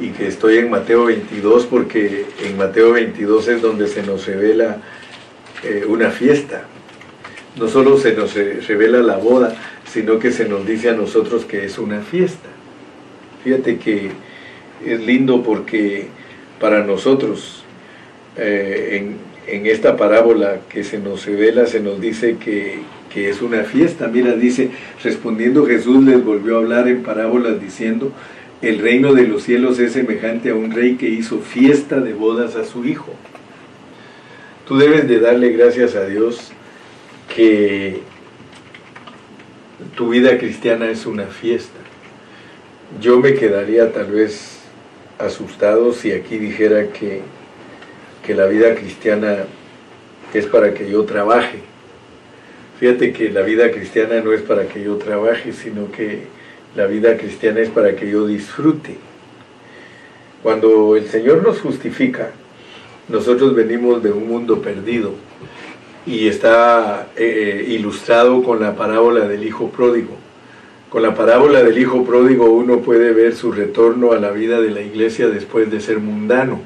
y 0.00 0.08
que 0.08 0.26
estoy 0.26 0.58
en 0.58 0.70
Mateo 0.70 1.04
22 1.04 1.66
porque 1.66 2.24
en 2.44 2.56
Mateo 2.56 2.92
22 2.92 3.48
es 3.48 3.62
donde 3.62 3.86
se 3.88 4.02
nos 4.02 4.26
revela 4.26 4.78
eh, 5.62 5.84
una 5.86 6.10
fiesta. 6.10 6.64
No 7.56 7.68
solo 7.68 7.98
se 7.98 8.14
nos 8.14 8.34
revela 8.34 9.00
la 9.00 9.16
boda, 9.16 9.54
sino 9.84 10.18
que 10.18 10.32
se 10.32 10.48
nos 10.48 10.66
dice 10.66 10.90
a 10.90 10.94
nosotros 10.94 11.44
que 11.44 11.64
es 11.64 11.78
una 11.78 12.00
fiesta. 12.00 12.48
Fíjate 13.44 13.78
que 13.78 14.10
es 14.84 15.00
lindo 15.00 15.42
porque 15.42 16.06
para 16.60 16.84
nosotros 16.84 17.64
eh, 18.36 19.00
en, 19.02 19.16
en 19.54 19.66
esta 19.66 19.96
parábola 19.96 20.60
que 20.68 20.82
se 20.82 20.98
nos 20.98 21.26
revela 21.26 21.66
se 21.66 21.80
nos 21.80 22.00
dice 22.00 22.36
que 22.38 22.80
que 23.12 23.28
es 23.28 23.42
una 23.42 23.64
fiesta. 23.64 24.08
Mira, 24.08 24.34
dice, 24.34 24.70
respondiendo 25.02 25.66
Jesús 25.66 26.02
les 26.04 26.24
volvió 26.24 26.56
a 26.56 26.58
hablar 26.60 26.88
en 26.88 27.02
parábolas 27.02 27.60
diciendo, 27.60 28.12
el 28.62 28.78
reino 28.78 29.12
de 29.12 29.26
los 29.26 29.42
cielos 29.42 29.78
es 29.78 29.92
semejante 29.92 30.50
a 30.50 30.54
un 30.54 30.70
rey 30.70 30.96
que 30.96 31.08
hizo 31.08 31.38
fiesta 31.40 32.00
de 32.00 32.14
bodas 32.14 32.56
a 32.56 32.64
su 32.64 32.84
hijo. 32.84 33.12
Tú 34.66 34.78
debes 34.78 35.08
de 35.08 35.18
darle 35.18 35.50
gracias 35.50 35.94
a 35.96 36.06
Dios 36.06 36.52
que 37.34 38.00
tu 39.96 40.10
vida 40.10 40.38
cristiana 40.38 40.90
es 40.90 41.06
una 41.06 41.26
fiesta. 41.26 41.78
Yo 43.00 43.20
me 43.20 43.34
quedaría 43.34 43.92
tal 43.92 44.12
vez 44.12 44.60
asustado 45.18 45.92
si 45.92 46.12
aquí 46.12 46.38
dijera 46.38 46.88
que, 46.92 47.20
que 48.26 48.34
la 48.34 48.46
vida 48.46 48.74
cristiana 48.74 49.44
es 50.34 50.46
para 50.46 50.74
que 50.74 50.90
yo 50.90 51.04
trabaje 51.04 51.72
Fíjate 52.82 53.12
que 53.12 53.30
la 53.30 53.42
vida 53.42 53.70
cristiana 53.70 54.20
no 54.22 54.32
es 54.32 54.42
para 54.42 54.66
que 54.66 54.82
yo 54.82 54.96
trabaje, 54.96 55.52
sino 55.52 55.92
que 55.92 56.22
la 56.74 56.86
vida 56.86 57.16
cristiana 57.16 57.60
es 57.60 57.68
para 57.68 57.94
que 57.94 58.10
yo 58.10 58.26
disfrute. 58.26 58.96
Cuando 60.42 60.96
el 60.96 61.06
Señor 61.06 61.44
nos 61.44 61.60
justifica, 61.60 62.32
nosotros 63.08 63.54
venimos 63.54 64.02
de 64.02 64.10
un 64.10 64.26
mundo 64.26 64.62
perdido 64.62 65.14
y 66.06 66.28
está 66.28 67.08
eh, 67.16 67.66
ilustrado 67.68 68.42
con 68.42 68.60
la 68.60 68.74
parábola 68.74 69.26
del 69.26 69.44
Hijo 69.44 69.70
Pródigo. 69.70 70.16
Con 70.88 71.02
la 71.02 71.14
parábola 71.14 71.62
del 71.62 71.78
Hijo 71.78 72.04
Pródigo 72.04 72.50
uno 72.50 72.80
puede 72.80 73.12
ver 73.12 73.34
su 73.34 73.52
retorno 73.52 74.12
a 74.12 74.18
la 74.18 74.30
vida 74.30 74.60
de 74.60 74.70
la 74.70 74.80
iglesia 74.80 75.28
después 75.28 75.70
de 75.70 75.80
ser 75.80 75.98
mundano, 75.98 76.60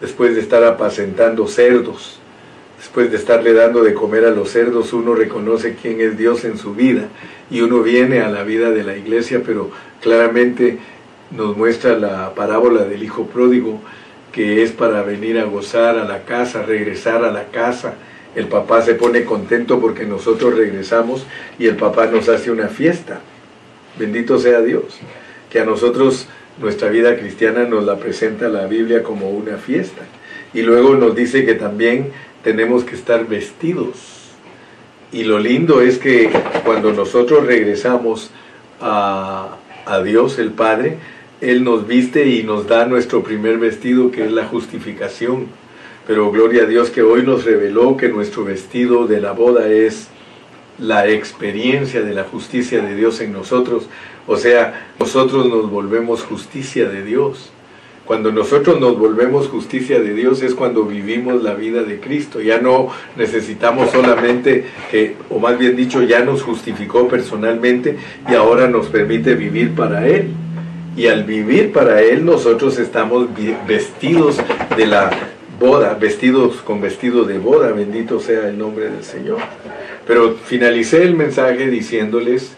después 0.00 0.34
de 0.34 0.40
estar 0.40 0.64
apacentando 0.64 1.46
cerdos, 1.48 2.18
después 2.78 3.10
de 3.10 3.16
estarle 3.16 3.52
dando 3.52 3.82
de 3.82 3.94
comer 3.94 4.24
a 4.24 4.30
los 4.30 4.50
cerdos, 4.50 4.92
uno 4.92 5.14
reconoce 5.14 5.76
quién 5.80 6.00
es 6.00 6.16
Dios 6.16 6.44
en 6.44 6.56
su 6.56 6.74
vida 6.74 7.08
y 7.50 7.60
uno 7.60 7.82
viene 7.82 8.20
a 8.20 8.30
la 8.30 8.42
vida 8.42 8.70
de 8.70 8.84
la 8.84 8.96
iglesia, 8.96 9.42
pero 9.44 9.70
claramente 10.00 10.78
nos 11.30 11.56
muestra 11.56 11.98
la 11.98 12.34
parábola 12.34 12.84
del 12.84 13.02
hijo 13.02 13.26
pródigo, 13.26 13.80
que 14.32 14.62
es 14.62 14.72
para 14.72 15.02
venir 15.02 15.38
a 15.38 15.44
gozar 15.44 15.98
a 15.98 16.04
la 16.04 16.24
casa, 16.24 16.62
regresar 16.62 17.24
a 17.24 17.30
la 17.30 17.48
casa. 17.48 17.94
El 18.34 18.46
papá 18.46 18.82
se 18.82 18.94
pone 18.94 19.24
contento 19.24 19.80
porque 19.80 20.04
nosotros 20.04 20.56
regresamos 20.56 21.26
y 21.58 21.66
el 21.66 21.76
papá 21.76 22.06
nos 22.06 22.28
hace 22.28 22.50
una 22.50 22.68
fiesta. 22.68 23.20
Bendito 23.98 24.38
sea 24.38 24.62
Dios, 24.62 24.98
que 25.50 25.60
a 25.60 25.64
nosotros 25.64 26.28
nuestra 26.60 26.88
vida 26.88 27.16
cristiana 27.16 27.64
nos 27.64 27.84
la 27.84 27.98
presenta 27.98 28.48
la 28.48 28.66
Biblia 28.66 29.02
como 29.02 29.30
una 29.30 29.56
fiesta. 29.56 30.02
Y 30.54 30.62
luego 30.62 30.94
nos 30.94 31.14
dice 31.14 31.44
que 31.44 31.54
también 31.54 32.10
tenemos 32.42 32.84
que 32.84 32.94
estar 32.94 33.26
vestidos. 33.26 34.22
Y 35.12 35.24
lo 35.24 35.38
lindo 35.38 35.82
es 35.82 35.98
que 35.98 36.30
cuando 36.64 36.92
nosotros 36.92 37.46
regresamos 37.46 38.30
a, 38.80 39.58
Dios 40.04 40.38
el 40.38 40.52
Padre, 40.52 40.96
Él 41.40 41.64
nos 41.64 41.86
viste 41.86 42.26
y 42.26 42.44
nos 42.44 42.66
da 42.66 42.86
nuestro 42.86 43.22
primer 43.22 43.58
vestido 43.58 44.10
que 44.10 44.24
es 44.24 44.32
la 44.32 44.46
justificación. 44.46 45.48
Pero 46.06 46.30
gloria 46.32 46.64
a 46.64 46.66
Dios 46.66 46.90
que 46.90 47.02
hoy 47.02 47.22
nos 47.22 47.44
reveló 47.44 47.96
que 47.96 48.08
nuestro 48.08 48.44
vestido 48.44 49.06
de 49.06 49.20
la 49.20 49.32
boda 49.32 49.68
es 49.68 50.08
la 50.78 51.06
experiencia 51.08 52.02
de 52.02 52.14
la 52.14 52.24
justicia 52.24 52.82
de 52.82 52.96
Dios 52.96 53.20
en 53.20 53.32
nosotros. 53.32 53.88
O 54.26 54.36
sea, 54.36 54.88
nosotros 54.98 55.48
nos 55.48 55.70
volvemos 55.70 56.22
justicia 56.22 56.88
de 56.88 57.04
Dios. 57.04 57.50
Cuando 58.04 58.32
nosotros 58.32 58.80
nos 58.80 58.98
volvemos 58.98 59.46
justicia 59.46 60.00
de 60.00 60.12
Dios 60.12 60.42
es 60.42 60.54
cuando 60.54 60.84
vivimos 60.84 61.40
la 61.42 61.54
vida 61.54 61.84
de 61.84 62.00
Cristo. 62.00 62.40
Ya 62.40 62.58
no 62.58 62.88
necesitamos 63.16 63.90
solamente 63.92 64.66
que, 64.90 65.14
o 65.30 65.38
más 65.38 65.56
bien 65.56 65.76
dicho, 65.76 66.02
ya 66.02 66.24
nos 66.24 66.42
justificó 66.42 67.06
personalmente 67.06 67.96
y 68.28 68.34
ahora 68.34 68.66
nos 68.66 68.88
permite 68.88 69.36
vivir 69.36 69.74
para 69.76 70.08
Él. 70.08 70.30
Y 70.96 71.06
al 71.06 71.22
vivir 71.24 71.72
para 71.72 72.02
Él 72.02 72.24
nosotros 72.24 72.78
estamos 72.78 73.28
vestidos 73.66 74.38
de 74.76 74.86
la 74.86 75.10
boda, 75.58 75.94
vestidos 75.94 76.56
con 76.62 76.80
vestido 76.80 77.24
de 77.24 77.38
boda, 77.38 77.72
bendito 77.72 78.20
sea 78.20 78.48
el 78.48 78.58
nombre 78.58 78.90
del 78.90 79.04
Señor. 79.04 79.38
Pero 80.06 80.34
finalicé 80.34 81.02
el 81.02 81.14
mensaje 81.14 81.68
diciéndoles 81.68 82.56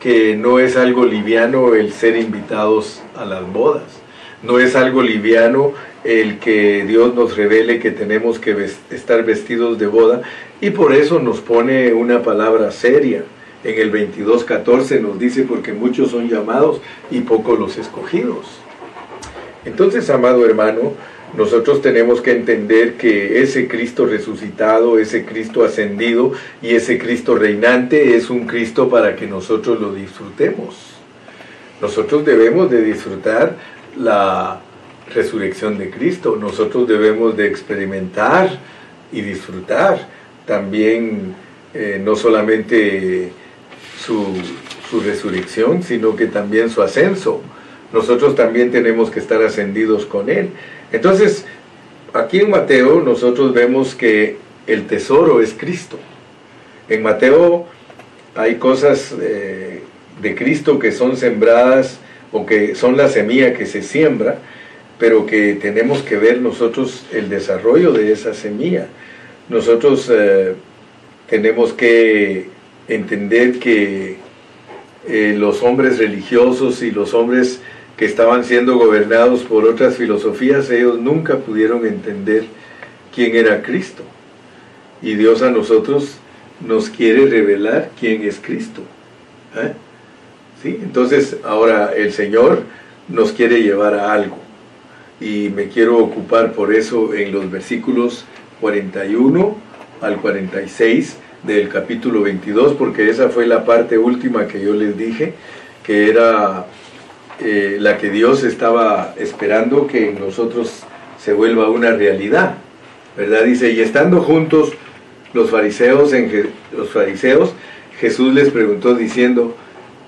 que 0.00 0.36
no 0.36 0.58
es 0.58 0.76
algo 0.76 1.04
liviano 1.04 1.74
el 1.74 1.92
ser 1.92 2.16
invitados 2.16 3.00
a 3.16 3.24
las 3.24 3.50
bodas 3.52 4.04
no 4.44 4.58
es 4.58 4.76
algo 4.76 5.02
liviano 5.02 5.72
el 6.04 6.38
que 6.38 6.84
Dios 6.84 7.14
nos 7.14 7.36
revele 7.36 7.80
que 7.80 7.90
tenemos 7.90 8.38
que 8.38 8.68
estar 8.90 9.24
vestidos 9.24 9.78
de 9.78 9.86
boda 9.86 10.22
y 10.60 10.70
por 10.70 10.92
eso 10.92 11.18
nos 11.18 11.40
pone 11.40 11.92
una 11.94 12.22
palabra 12.22 12.70
seria. 12.70 13.24
En 13.64 13.80
el 13.80 13.90
22.14 13.90 15.00
nos 15.00 15.18
dice 15.18 15.44
porque 15.44 15.72
muchos 15.72 16.10
son 16.10 16.28
llamados 16.28 16.82
y 17.10 17.20
pocos 17.20 17.58
los 17.58 17.78
escogidos. 17.78 18.46
Entonces, 19.64 20.10
amado 20.10 20.44
hermano, 20.44 20.92
nosotros 21.36 21.82
tenemos 21.82 22.20
que 22.20 22.32
entender 22.32 22.94
que 22.94 23.42
ese 23.42 23.66
Cristo 23.66 24.06
resucitado, 24.06 24.98
ese 24.98 25.24
Cristo 25.24 25.64
ascendido 25.64 26.32
y 26.62 26.74
ese 26.74 26.98
Cristo 26.98 27.34
reinante 27.34 28.16
es 28.16 28.30
un 28.30 28.46
Cristo 28.46 28.88
para 28.88 29.16
que 29.16 29.26
nosotros 29.26 29.80
lo 29.80 29.92
disfrutemos. 29.92 30.76
Nosotros 31.80 32.24
debemos 32.24 32.70
de 32.70 32.82
disfrutar 32.82 33.56
la 33.98 34.60
resurrección 35.12 35.76
de 35.76 35.90
Cristo, 35.90 36.36
nosotros 36.40 36.86
debemos 36.86 37.36
de 37.36 37.46
experimentar 37.46 38.58
y 39.12 39.20
disfrutar 39.20 40.08
también 40.46 41.34
eh, 41.74 42.00
no 42.02 42.14
solamente 42.14 43.32
su, 43.98 44.34
su 44.88 45.00
resurrección, 45.00 45.82
sino 45.82 46.14
que 46.14 46.26
también 46.26 46.70
su 46.70 46.80
ascenso. 46.80 47.42
Nosotros 47.92 48.34
también 48.34 48.70
tenemos 48.70 49.10
que 49.10 49.20
estar 49.20 49.42
ascendidos 49.42 50.06
con 50.06 50.30
Él. 50.30 50.50
Entonces, 50.94 51.44
aquí 52.12 52.38
en 52.38 52.50
Mateo 52.50 53.00
nosotros 53.00 53.52
vemos 53.52 53.96
que 53.96 54.36
el 54.68 54.86
tesoro 54.86 55.40
es 55.40 55.52
Cristo. 55.52 55.98
En 56.88 57.02
Mateo 57.02 57.66
hay 58.36 58.54
cosas 58.56 59.12
eh, 59.20 59.80
de 60.22 60.34
Cristo 60.36 60.78
que 60.78 60.92
son 60.92 61.16
sembradas 61.16 61.98
o 62.30 62.46
que 62.46 62.76
son 62.76 62.96
la 62.96 63.08
semilla 63.08 63.54
que 63.54 63.66
se 63.66 63.82
siembra, 63.82 64.38
pero 64.96 65.26
que 65.26 65.54
tenemos 65.54 66.02
que 66.02 66.16
ver 66.16 66.40
nosotros 66.40 67.04
el 67.12 67.28
desarrollo 67.28 67.90
de 67.92 68.12
esa 68.12 68.32
semilla. 68.32 68.86
Nosotros 69.48 70.08
eh, 70.14 70.54
tenemos 71.28 71.72
que 71.72 72.50
entender 72.86 73.58
que 73.58 74.18
eh, 75.08 75.34
los 75.36 75.60
hombres 75.64 75.98
religiosos 75.98 76.82
y 76.82 76.92
los 76.92 77.14
hombres 77.14 77.60
que 77.96 78.04
estaban 78.04 78.44
siendo 78.44 78.76
gobernados 78.76 79.42
por 79.42 79.64
otras 79.64 79.96
filosofías, 79.96 80.70
ellos 80.70 80.98
nunca 80.98 81.38
pudieron 81.38 81.86
entender 81.86 82.44
quién 83.14 83.36
era 83.36 83.62
Cristo. 83.62 84.02
Y 85.00 85.14
Dios 85.14 85.42
a 85.42 85.50
nosotros 85.50 86.16
nos 86.66 86.90
quiere 86.90 87.26
revelar 87.26 87.90
quién 87.98 88.22
es 88.22 88.40
Cristo. 88.40 88.82
¿eh? 89.56 89.72
¿Sí? 90.62 90.78
Entonces 90.82 91.36
ahora 91.44 91.92
el 91.94 92.12
Señor 92.12 92.62
nos 93.08 93.32
quiere 93.32 93.62
llevar 93.62 93.94
a 93.94 94.12
algo. 94.12 94.38
Y 95.20 95.50
me 95.54 95.68
quiero 95.68 95.98
ocupar 95.98 96.52
por 96.52 96.74
eso 96.74 97.14
en 97.14 97.32
los 97.32 97.50
versículos 97.50 98.24
41 98.60 99.56
al 100.00 100.16
46 100.20 101.16
del 101.44 101.68
capítulo 101.68 102.22
22, 102.22 102.74
porque 102.74 103.08
esa 103.08 103.28
fue 103.28 103.46
la 103.46 103.64
parte 103.64 103.98
última 103.98 104.48
que 104.48 104.60
yo 104.60 104.74
les 104.74 104.96
dije, 104.96 105.34
que 105.84 106.08
era 106.08 106.66
eh, 107.44 107.76
la 107.78 107.98
que 107.98 108.10
Dios 108.10 108.42
estaba 108.42 109.14
esperando 109.18 109.86
que 109.86 110.08
en 110.08 110.18
nosotros 110.18 110.84
se 111.22 111.34
vuelva 111.34 111.68
una 111.68 111.92
realidad. 111.92 112.54
¿Verdad? 113.16 113.44
Dice, 113.44 113.70
y 113.70 113.80
estando 113.80 114.22
juntos 114.22 114.72
los 115.34 115.50
fariseos, 115.50 116.12
en 116.14 116.50
los 116.76 116.88
fariseos, 116.88 117.52
Jesús 118.00 118.32
les 118.32 118.50
preguntó 118.50 118.94
diciendo, 118.94 119.54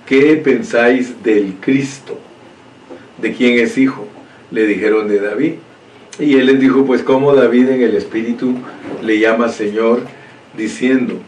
¿qué 0.07 0.37
pensáis 0.37 1.23
del 1.23 1.55
Cristo? 1.61 2.19
¿De 3.21 3.33
quién 3.33 3.59
es 3.59 3.77
hijo? 3.77 4.09
Le 4.51 4.67
dijeron 4.67 5.07
de 5.07 5.21
David. 5.21 5.53
Y 6.19 6.37
él 6.37 6.47
les 6.47 6.59
dijo, 6.59 6.87
pues 6.87 7.03
como 7.03 7.35
David 7.35 7.69
en 7.69 7.83
el 7.83 7.97
Espíritu 7.97 8.55
le 9.03 9.19
llama 9.19 9.51
Señor, 9.51 10.01
diciendo, 10.57 11.21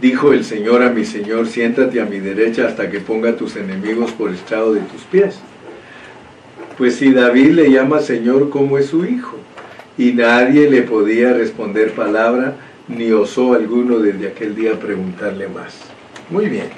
dijo 0.00 0.32
el 0.32 0.44
Señor 0.44 0.82
a 0.82 0.90
mi 0.90 1.04
Señor, 1.04 1.46
siéntate 1.46 2.00
a 2.00 2.04
mi 2.04 2.20
derecha 2.20 2.66
hasta 2.66 2.90
que 2.90 3.00
ponga 3.00 3.36
tus 3.36 3.56
enemigos 3.56 4.12
por 4.12 4.32
estrado 4.32 4.74
de 4.74 4.80
tus 4.80 5.02
pies. 5.02 5.38
Pues 6.76 6.96
si 6.96 7.12
David 7.12 7.52
le 7.52 7.70
llama 7.70 8.00
Señor, 8.00 8.50
¿cómo 8.50 8.78
es 8.78 8.86
su 8.86 9.04
hijo? 9.04 9.36
Y 9.96 10.12
nadie 10.12 10.70
le 10.70 10.82
podía 10.82 11.32
responder 11.32 11.92
palabra, 11.92 12.54
ni 12.86 13.10
osó 13.10 13.54
alguno 13.54 13.98
desde 13.98 14.28
aquel 14.28 14.54
día 14.54 14.78
preguntarle 14.78 15.48
más. 15.48 15.80
Muy 16.30 16.46
bien. 16.46 16.68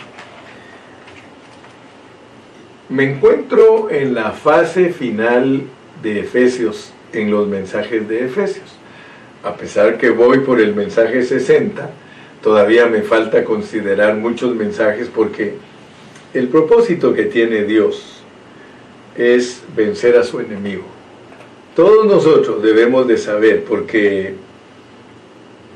Me 2.89 3.13
encuentro 3.13 3.91
en 3.91 4.15
la 4.15 4.31
fase 4.33 4.89
final 4.89 5.63
de 6.03 6.21
Efesios, 6.21 6.93
en 7.13 7.31
los 7.31 7.47
mensajes 7.47 8.09
de 8.09 8.25
Efesios. 8.25 8.77
A 9.45 9.55
pesar 9.55 9.99
que 9.99 10.11
voy 10.11 10.41
por 10.41 10.61
el 10.61 10.75
mensaje 10.75 11.23
60, 11.23 11.91
todavía 12.43 12.87
me 12.87 13.03
falta 13.03 13.45
considerar 13.45 14.17
muchos 14.17 14.55
mensajes 14.55 15.09
porque 15.09 15.55
el 16.33 16.49
propósito 16.49 17.13
que 17.13 17.25
tiene 17.25 17.65
Dios 17.65 18.23
es 19.17 19.63
vencer 19.77 20.17
a 20.17 20.23
su 20.23 20.41
enemigo. 20.41 20.85
Todos 21.75 22.07
nosotros 22.07 22.63
debemos 22.63 23.07
de 23.07 23.19
saber 23.19 23.65
porque 23.65 24.35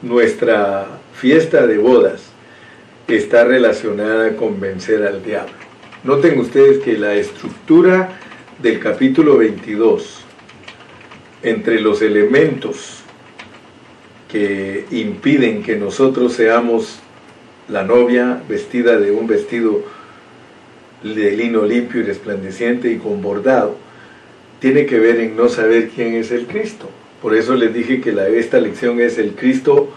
nuestra 0.02 0.86
fiesta 1.14 1.66
de 1.66 1.78
bodas 1.78 2.22
está 3.08 3.44
relacionada 3.44 4.36
con 4.36 4.60
vencer 4.60 5.06
al 5.06 5.22
diablo. 5.22 5.54
Noten 6.04 6.38
ustedes 6.38 6.78
que 6.78 6.98
la 6.98 7.14
estructura 7.14 8.18
del 8.58 8.78
capítulo 8.78 9.38
22, 9.38 10.20
entre 11.42 11.80
los 11.80 12.02
elementos 12.02 13.03
que 14.34 14.84
impiden 14.90 15.62
que 15.62 15.76
nosotros 15.76 16.32
seamos 16.32 16.98
la 17.68 17.84
novia 17.84 18.42
vestida 18.48 18.98
de 18.98 19.12
un 19.12 19.28
vestido 19.28 19.84
de 21.04 21.36
lino 21.36 21.64
limpio 21.64 22.00
y 22.00 22.02
resplandeciente 22.02 22.90
y 22.90 22.96
con 22.96 23.22
bordado, 23.22 23.76
tiene 24.58 24.86
que 24.86 24.98
ver 24.98 25.20
en 25.20 25.36
no 25.36 25.48
saber 25.48 25.90
quién 25.94 26.14
es 26.14 26.32
el 26.32 26.48
Cristo. 26.48 26.90
Por 27.22 27.36
eso 27.36 27.54
les 27.54 27.72
dije 27.72 28.00
que 28.00 28.12
esta 28.36 28.58
lección 28.58 29.00
es 29.00 29.18
el 29.18 29.36
Cristo, 29.36 29.94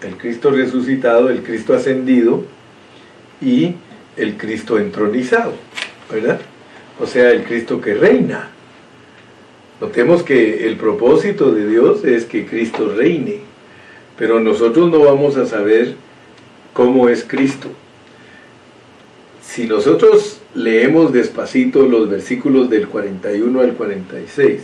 el 0.00 0.16
Cristo 0.16 0.52
resucitado, 0.52 1.28
el 1.28 1.42
Cristo 1.42 1.74
ascendido 1.74 2.44
y 3.40 3.74
el 4.16 4.36
Cristo 4.36 4.78
entronizado, 4.78 5.54
¿verdad? 6.08 6.40
O 7.00 7.06
sea, 7.08 7.32
el 7.32 7.42
Cristo 7.42 7.80
que 7.80 7.94
reina. 7.94 8.50
Notemos 9.80 10.22
que 10.22 10.66
el 10.66 10.76
propósito 10.76 11.52
de 11.52 11.66
Dios 11.66 12.04
es 12.04 12.26
que 12.26 12.44
Cristo 12.44 12.92
reine, 12.94 13.38
pero 14.18 14.38
nosotros 14.38 14.90
no 14.90 15.00
vamos 15.00 15.38
a 15.38 15.46
saber 15.46 15.94
cómo 16.74 17.08
es 17.08 17.24
Cristo. 17.24 17.68
Si 19.42 19.66
nosotros 19.66 20.40
leemos 20.54 21.14
despacito 21.14 21.86
los 21.86 22.10
versículos 22.10 22.68
del 22.68 22.88
41 22.88 23.58
al 23.58 23.72
46, 23.72 24.60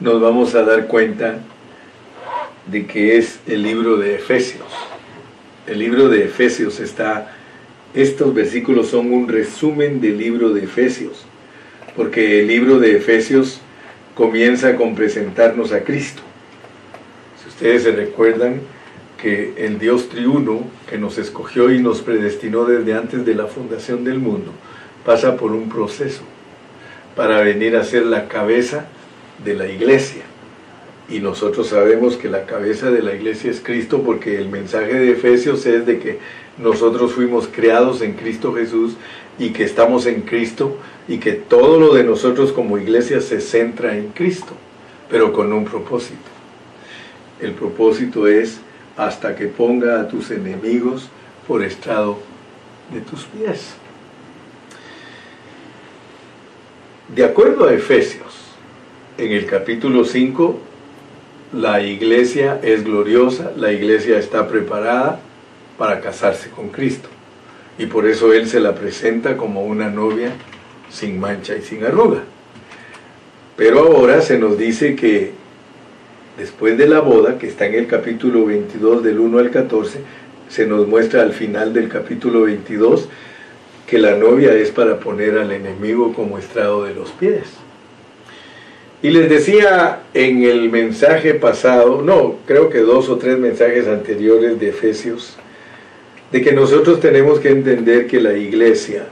nos 0.00 0.18
vamos 0.18 0.54
a 0.54 0.62
dar 0.62 0.86
cuenta 0.86 1.40
de 2.70 2.86
que 2.86 3.18
es 3.18 3.38
el 3.46 3.62
libro 3.62 3.98
de 3.98 4.14
Efesios. 4.14 4.66
El 5.66 5.80
libro 5.80 6.08
de 6.08 6.24
Efesios 6.24 6.80
está, 6.80 7.36
estos 7.92 8.32
versículos 8.32 8.88
son 8.88 9.12
un 9.12 9.28
resumen 9.28 10.00
del 10.00 10.16
libro 10.16 10.54
de 10.54 10.64
Efesios 10.64 11.27
porque 11.98 12.42
el 12.42 12.46
libro 12.46 12.78
de 12.78 12.96
Efesios 12.96 13.58
comienza 14.14 14.76
con 14.76 14.94
presentarnos 14.94 15.72
a 15.72 15.82
Cristo. 15.82 16.22
Si 17.42 17.48
ustedes 17.48 17.82
se 17.82 17.90
recuerdan 17.90 18.60
que 19.20 19.54
el 19.56 19.80
Dios 19.80 20.08
triuno 20.08 20.62
que 20.88 20.96
nos 20.96 21.18
escogió 21.18 21.72
y 21.72 21.82
nos 21.82 22.00
predestinó 22.00 22.66
desde 22.66 22.94
antes 22.94 23.26
de 23.26 23.34
la 23.34 23.48
fundación 23.48 24.04
del 24.04 24.20
mundo, 24.20 24.52
pasa 25.04 25.36
por 25.36 25.50
un 25.50 25.68
proceso 25.68 26.22
para 27.16 27.40
venir 27.40 27.74
a 27.74 27.82
ser 27.82 28.06
la 28.06 28.28
cabeza 28.28 28.86
de 29.44 29.54
la 29.54 29.66
iglesia. 29.66 30.22
Y 31.08 31.18
nosotros 31.18 31.66
sabemos 31.66 32.16
que 32.16 32.28
la 32.28 32.46
cabeza 32.46 32.92
de 32.92 33.02
la 33.02 33.12
iglesia 33.12 33.50
es 33.50 33.60
Cristo 33.60 34.04
porque 34.04 34.36
el 34.36 34.50
mensaje 34.50 34.94
de 34.94 35.10
Efesios 35.10 35.66
es 35.66 35.84
de 35.84 35.98
que 35.98 36.20
nosotros 36.58 37.12
fuimos 37.12 37.48
creados 37.48 38.02
en 38.02 38.12
Cristo 38.12 38.54
Jesús 38.54 38.94
y 39.36 39.50
que 39.50 39.64
estamos 39.64 40.06
en 40.06 40.22
Cristo 40.22 40.78
y 41.08 41.18
que 41.18 41.32
todo 41.32 41.80
lo 41.80 41.94
de 41.94 42.04
nosotros 42.04 42.52
como 42.52 42.78
iglesia 42.78 43.20
se 43.22 43.40
centra 43.40 43.96
en 43.96 44.08
Cristo, 44.10 44.52
pero 45.10 45.32
con 45.32 45.52
un 45.52 45.64
propósito. 45.64 46.28
El 47.40 47.52
propósito 47.52 48.26
es 48.26 48.60
hasta 48.96 49.34
que 49.34 49.46
ponga 49.46 50.00
a 50.00 50.08
tus 50.08 50.30
enemigos 50.30 51.08
por 51.46 51.64
estado 51.64 52.18
de 52.92 53.00
tus 53.00 53.24
pies. 53.24 53.74
De 57.14 57.24
acuerdo 57.24 57.66
a 57.66 57.72
Efesios, 57.72 58.34
en 59.16 59.32
el 59.32 59.46
capítulo 59.46 60.04
5, 60.04 60.60
la 61.54 61.80
iglesia 61.80 62.60
es 62.62 62.84
gloriosa, 62.84 63.52
la 63.56 63.72
iglesia 63.72 64.18
está 64.18 64.46
preparada 64.46 65.20
para 65.78 66.00
casarse 66.00 66.50
con 66.50 66.68
Cristo. 66.68 67.08
Y 67.78 67.86
por 67.86 68.06
eso 68.06 68.34
Él 68.34 68.46
se 68.46 68.60
la 68.60 68.74
presenta 68.74 69.38
como 69.38 69.62
una 69.62 69.88
novia 69.88 70.32
sin 70.90 71.18
mancha 71.18 71.56
y 71.56 71.62
sin 71.62 71.84
arruga. 71.84 72.22
Pero 73.56 73.80
ahora 73.80 74.22
se 74.22 74.38
nos 74.38 74.56
dice 74.56 74.94
que 74.94 75.32
después 76.38 76.78
de 76.78 76.86
la 76.86 77.00
boda, 77.00 77.38
que 77.38 77.48
está 77.48 77.66
en 77.66 77.74
el 77.74 77.86
capítulo 77.86 78.46
22 78.46 79.02
del 79.02 79.18
1 79.18 79.38
al 79.38 79.50
14, 79.50 80.00
se 80.48 80.66
nos 80.66 80.86
muestra 80.86 81.22
al 81.22 81.32
final 81.32 81.72
del 81.72 81.88
capítulo 81.88 82.42
22 82.42 83.08
que 83.86 83.98
la 83.98 84.14
novia 84.16 84.52
es 84.52 84.70
para 84.70 85.00
poner 85.00 85.38
al 85.38 85.50
enemigo 85.50 86.12
como 86.14 86.38
estrado 86.38 86.84
de 86.84 86.94
los 86.94 87.10
pies. 87.10 87.44
Y 89.02 89.10
les 89.10 89.28
decía 89.30 90.00
en 90.12 90.42
el 90.42 90.70
mensaje 90.70 91.34
pasado, 91.34 92.02
no, 92.02 92.36
creo 92.46 92.68
que 92.68 92.78
dos 92.78 93.08
o 93.08 93.16
tres 93.16 93.38
mensajes 93.38 93.86
anteriores 93.86 94.60
de 94.60 94.68
Efesios, 94.68 95.36
de 96.32 96.42
que 96.42 96.52
nosotros 96.52 97.00
tenemos 97.00 97.40
que 97.40 97.48
entender 97.48 98.06
que 98.06 98.20
la 98.20 98.34
iglesia 98.34 99.06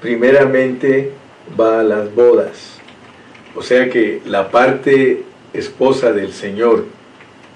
primeramente 0.00 1.12
va 1.58 1.80
a 1.80 1.82
las 1.82 2.14
bodas. 2.14 2.78
O 3.54 3.62
sea 3.62 3.88
que 3.90 4.20
la 4.24 4.50
parte 4.50 5.24
esposa 5.52 6.12
del 6.12 6.32
Señor 6.32 6.86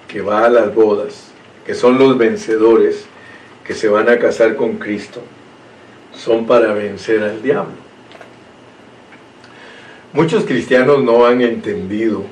que 0.09 0.21
va 0.21 0.45
a 0.45 0.51
las 0.51 0.75
bodas, 0.75 1.31
que 1.65 1.75
son 1.75 1.99
los 1.99 2.19
vencedores, 2.19 3.07
que 3.65 3.75
se 3.75 3.89
van 3.89 4.09
a 4.09 4.19
casar 4.19 4.57
con 4.57 4.79
Cristo, 4.79 5.23
son 6.15 6.47
para 6.47 6.75
vencer 6.75 7.23
al 7.23 7.43
diablo. 7.43 7.83
Muchos 10.13 10.45
cristianos 10.45 11.03
no 11.03 11.25
han 11.25 11.41
entendido 11.41 12.25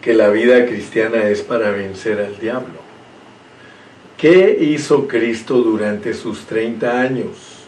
que 0.00 0.14
la 0.14 0.30
vida 0.30 0.64
cristiana 0.64 1.28
es 1.28 1.42
para 1.42 1.70
vencer 1.70 2.20
al 2.20 2.38
diablo. 2.38 2.84
¿Qué 4.16 4.56
hizo 4.60 5.06
Cristo 5.06 5.56
durante 5.58 6.14
sus 6.14 6.46
30 6.46 7.00
años? 7.00 7.63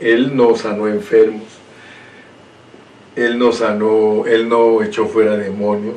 Él 0.00 0.36
no 0.36 0.56
sanó 0.56 0.88
enfermos, 0.88 1.42
Él 3.16 3.38
no 3.38 3.52
sanó, 3.52 4.26
Él 4.26 4.48
no 4.48 4.82
echó 4.82 5.06
fuera 5.06 5.36
demonios, 5.36 5.96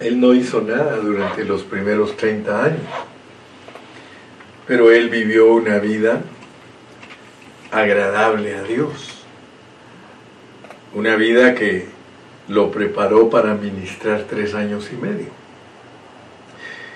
Él 0.00 0.20
no 0.20 0.34
hizo 0.34 0.60
nada 0.60 0.96
durante 0.96 1.44
los 1.44 1.62
primeros 1.62 2.16
30 2.16 2.64
años, 2.64 2.82
pero 4.66 4.90
Él 4.90 5.08
vivió 5.08 5.52
una 5.52 5.78
vida 5.78 6.22
agradable 7.70 8.54
a 8.54 8.62
Dios. 8.62 9.24
Una 10.94 11.16
vida 11.16 11.54
que 11.54 11.86
lo 12.48 12.70
preparó 12.70 13.28
para 13.28 13.54
ministrar 13.54 14.24
tres 14.28 14.54
años 14.54 14.88
y 14.92 14.96
medio. 14.96 15.26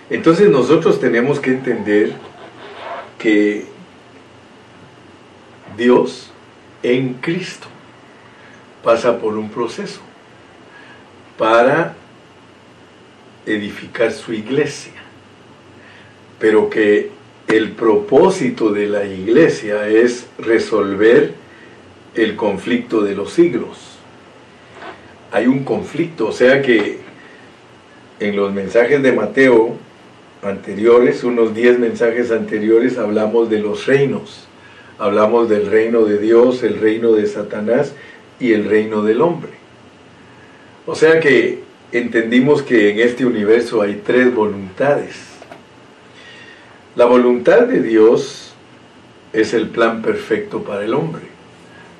Entonces 0.08 0.48
nosotros 0.48 1.00
tenemos 1.00 1.38
que 1.38 1.50
entender 1.50 2.12
que 3.18 3.66
Dios 5.76 6.30
en 6.82 7.14
Cristo 7.14 7.66
pasa 8.82 9.18
por 9.18 9.36
un 9.36 9.50
proceso 9.50 10.00
para 11.38 11.94
edificar 13.46 14.12
su 14.12 14.32
iglesia, 14.32 14.92
pero 16.38 16.68
que 16.70 17.10
el 17.48 17.72
propósito 17.72 18.70
de 18.70 18.86
la 18.86 19.04
iglesia 19.04 19.88
es 19.88 20.26
resolver 20.38 21.34
el 22.14 22.36
conflicto 22.36 23.02
de 23.02 23.14
los 23.14 23.32
siglos 23.32 23.90
hay 25.32 25.46
un 25.46 25.64
conflicto, 25.64 26.28
o 26.28 26.32
sea 26.32 26.60
que 26.62 26.98
en 28.18 28.36
los 28.36 28.52
mensajes 28.52 29.02
de 29.02 29.12
Mateo 29.12 29.76
anteriores, 30.42 31.22
unos 31.24 31.54
10 31.54 31.78
mensajes 31.78 32.30
anteriores, 32.30 32.98
hablamos 32.98 33.48
de 33.48 33.60
los 33.60 33.86
reinos. 33.86 34.48
Hablamos 35.00 35.48
del 35.48 35.70
reino 35.70 36.04
de 36.04 36.18
Dios, 36.18 36.62
el 36.62 36.78
reino 36.78 37.12
de 37.12 37.26
Satanás 37.26 37.94
y 38.38 38.52
el 38.52 38.66
reino 38.66 39.02
del 39.02 39.22
hombre. 39.22 39.52
O 40.84 40.94
sea 40.94 41.20
que 41.20 41.60
entendimos 41.90 42.62
que 42.62 42.90
en 42.90 43.00
este 43.00 43.24
universo 43.24 43.80
hay 43.80 44.02
tres 44.04 44.34
voluntades. 44.34 45.16
La 46.96 47.06
voluntad 47.06 47.62
de 47.62 47.80
Dios 47.80 48.52
es 49.32 49.54
el 49.54 49.70
plan 49.70 50.02
perfecto 50.02 50.64
para 50.64 50.84
el 50.84 50.92
hombre, 50.92 51.22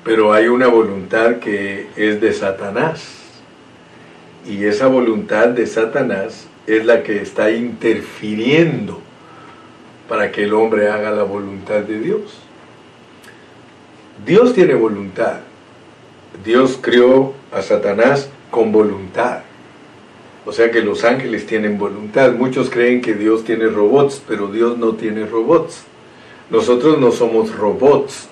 pero 0.03 0.31
hay 0.31 0.47
una 0.47 0.67
voluntad 0.67 1.37
que 1.37 1.87
es 1.95 2.21
de 2.21 2.33
Satanás 2.33 3.17
y 4.47 4.65
esa 4.65 4.85
voluntad 4.85 5.47
de 5.47 5.65
Satanás 5.65 6.47
es 6.67 6.85
la 6.85 7.01
que 7.01 7.19
está 7.19 7.49
interfiriendo 7.49 9.01
para 10.07 10.31
que 10.31 10.43
el 10.43 10.53
hombre 10.53 10.89
haga 10.91 11.09
la 11.09 11.23
voluntad 11.23 11.79
de 11.79 11.99
Dios. 11.99 12.50
Dios 14.25 14.53
tiene 14.53 14.75
voluntad. 14.75 15.39
Dios 16.45 16.77
creó 16.79 17.33
a 17.51 17.61
Satanás 17.61 18.29
con 18.51 18.71
voluntad. 18.71 19.39
O 20.45 20.51
sea 20.51 20.71
que 20.71 20.81
los 20.81 21.03
ángeles 21.03 21.45
tienen 21.45 21.77
voluntad. 21.77 22.33
Muchos 22.33 22.69
creen 22.69 23.01
que 23.01 23.13
Dios 23.13 23.43
tiene 23.43 23.67
robots, 23.67 24.21
pero 24.27 24.47
Dios 24.47 24.77
no 24.77 24.93
tiene 24.93 25.25
robots. 25.25 25.83
Nosotros 26.49 26.99
no 26.99 27.11
somos 27.11 27.55
robots. 27.55 28.27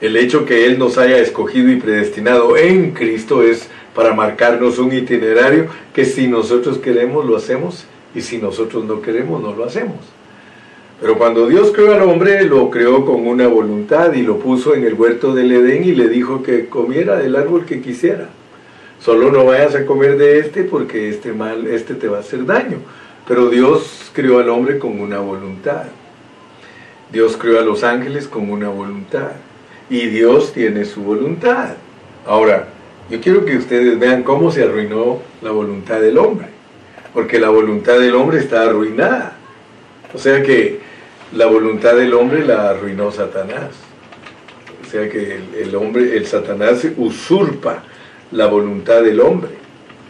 El 0.00 0.16
hecho 0.16 0.44
que 0.44 0.66
Él 0.66 0.78
nos 0.78 0.98
haya 0.98 1.18
escogido 1.18 1.70
y 1.70 1.76
predestinado 1.76 2.56
en 2.56 2.92
Cristo 2.92 3.42
es 3.42 3.68
para 3.94 4.14
marcarnos 4.14 4.78
un 4.78 4.92
itinerario 4.92 5.68
que 5.94 6.04
si 6.04 6.28
nosotros 6.28 6.78
queremos 6.78 7.24
lo 7.24 7.36
hacemos 7.36 7.84
y 8.14 8.20
si 8.20 8.38
nosotros 8.38 8.84
no 8.84 9.00
queremos 9.00 9.42
no 9.42 9.54
lo 9.54 9.64
hacemos. 9.64 10.15
Pero 11.00 11.18
cuando 11.18 11.46
Dios 11.46 11.72
creó 11.74 11.94
al 11.94 12.02
hombre, 12.02 12.44
lo 12.44 12.70
creó 12.70 13.04
con 13.04 13.26
una 13.26 13.48
voluntad 13.48 14.14
y 14.14 14.22
lo 14.22 14.38
puso 14.38 14.74
en 14.74 14.84
el 14.84 14.94
huerto 14.94 15.34
del 15.34 15.52
Edén 15.52 15.84
y 15.84 15.92
le 15.92 16.08
dijo 16.08 16.42
que 16.42 16.68
comiera 16.68 17.16
del 17.16 17.36
árbol 17.36 17.66
que 17.66 17.82
quisiera. 17.82 18.28
Solo 19.00 19.30
no 19.30 19.44
vayas 19.44 19.74
a 19.74 19.84
comer 19.84 20.16
de 20.16 20.38
este 20.38 20.64
porque 20.64 21.10
este 21.10 21.32
mal, 21.32 21.66
este 21.66 21.94
te 21.94 22.08
va 22.08 22.18
a 22.18 22.20
hacer 22.20 22.46
daño. 22.46 22.78
Pero 23.28 23.50
Dios 23.50 24.10
creó 24.14 24.38
al 24.38 24.48
hombre 24.48 24.78
con 24.78 24.98
una 25.00 25.18
voluntad. 25.18 25.84
Dios 27.12 27.36
creó 27.36 27.60
a 27.60 27.64
los 27.64 27.84
ángeles 27.84 28.26
con 28.26 28.50
una 28.50 28.68
voluntad. 28.68 29.32
Y 29.90 30.06
Dios 30.06 30.52
tiene 30.52 30.84
su 30.84 31.02
voluntad. 31.02 31.74
Ahora, 32.24 32.68
yo 33.10 33.20
quiero 33.20 33.44
que 33.44 33.56
ustedes 33.56 33.98
vean 33.98 34.22
cómo 34.22 34.50
se 34.50 34.64
arruinó 34.64 35.20
la 35.42 35.52
voluntad 35.52 36.00
del 36.00 36.18
hombre, 36.18 36.48
porque 37.14 37.38
la 37.38 37.50
voluntad 37.50 38.00
del 38.00 38.16
hombre 38.16 38.38
está 38.38 38.62
arruinada. 38.62 39.36
O 40.12 40.18
sea 40.18 40.42
que 40.42 40.80
la 41.32 41.46
voluntad 41.46 41.96
del 41.96 42.14
hombre 42.14 42.44
la 42.44 42.70
arruinó 42.70 43.10
Satanás. 43.10 43.70
O 44.86 44.88
sea 44.88 45.08
que 45.10 45.40
el, 45.58 45.74
hombre, 45.74 46.16
el 46.16 46.26
Satanás 46.26 46.86
usurpa 46.96 47.82
la 48.30 48.46
voluntad 48.46 49.02
del 49.02 49.20
hombre. 49.20 49.50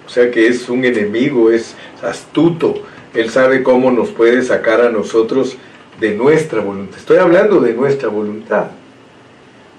O 0.07 0.09
sea 0.09 0.31
que 0.31 0.46
es 0.46 0.68
un 0.68 0.85
enemigo, 0.85 1.50
es 1.50 1.74
astuto. 2.02 2.83
Él 3.14 3.31
sabe 3.31 3.62
cómo 3.62 3.90
nos 3.90 4.11
puede 4.11 4.42
sacar 4.42 4.83
a 4.83 4.90
nosotros 4.90 5.57
de 5.98 6.14
nuestra 6.14 6.61
voluntad. 6.61 6.98
Estoy 6.98 7.18
hablando 7.18 7.61
de 7.61 7.72
nuestra 7.72 8.09
voluntad. 8.09 8.66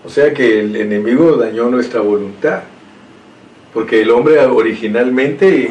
O 0.03 0.09
sea 0.09 0.33
que 0.33 0.61
el 0.61 0.75
enemigo 0.75 1.35
dañó 1.37 1.69
nuestra 1.69 2.01
voluntad 2.01 2.63
porque 3.73 4.01
el 4.01 4.09
hombre 4.09 4.39
originalmente 4.39 5.69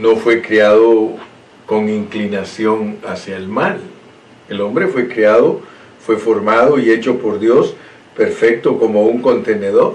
no 0.00 0.16
fue 0.16 0.42
creado 0.42 1.14
con 1.66 1.88
inclinación 1.88 2.98
hacia 3.04 3.36
el 3.36 3.48
mal. 3.48 3.80
El 4.48 4.60
hombre 4.60 4.86
fue 4.86 5.08
creado, 5.08 5.60
fue 6.04 6.16
formado 6.16 6.78
y 6.78 6.90
hecho 6.90 7.18
por 7.18 7.38
Dios 7.38 7.74
perfecto 8.16 8.78
como 8.78 9.02
un 9.02 9.20
contenedor. 9.20 9.94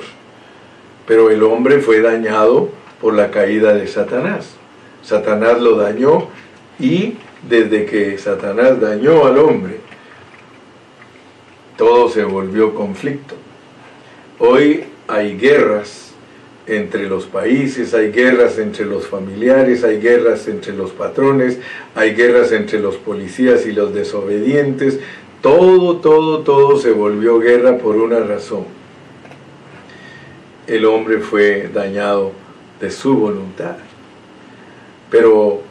Pero 1.07 1.29
el 1.29 1.43
hombre 1.43 1.79
fue 1.79 2.01
dañado 2.01 2.69
por 2.99 3.13
la 3.13 3.31
caída 3.31 3.73
de 3.73 3.87
Satanás. 3.87 4.55
Satanás 5.01 5.59
lo 5.59 5.77
dañó 5.77 6.27
y 6.79 7.15
desde 7.47 7.85
que 7.85 8.17
Satanás 8.17 8.79
dañó 8.79 9.25
al 9.25 9.39
hombre, 9.39 9.79
todo 11.77 12.09
se 12.09 12.23
volvió 12.23 12.75
conflicto. 12.75 13.35
Hoy 14.37 14.85
hay 15.07 15.37
guerras 15.37 16.10
entre 16.67 17.07
los 17.09 17.25
países, 17.25 17.93
hay 17.93 18.11
guerras 18.11 18.57
entre 18.57 18.85
los 18.85 19.07
familiares, 19.07 19.83
hay 19.83 19.99
guerras 19.99 20.47
entre 20.47 20.73
los 20.73 20.91
patrones, 20.91 21.59
hay 21.95 22.13
guerras 22.13 22.51
entre 22.51 22.79
los 22.79 22.97
policías 22.97 23.65
y 23.65 23.71
los 23.71 23.93
desobedientes. 23.93 24.99
Todo, 25.41 25.97
todo, 25.97 26.41
todo 26.41 26.77
se 26.77 26.91
volvió 26.91 27.39
guerra 27.39 27.77
por 27.77 27.95
una 27.95 28.19
razón. 28.19 28.65
El 30.67 30.85
hombre 30.85 31.19
fue 31.19 31.69
dañado 31.73 32.31
de 32.79 32.91
su 32.91 33.15
voluntad. 33.15 33.77
Pero 35.09 35.61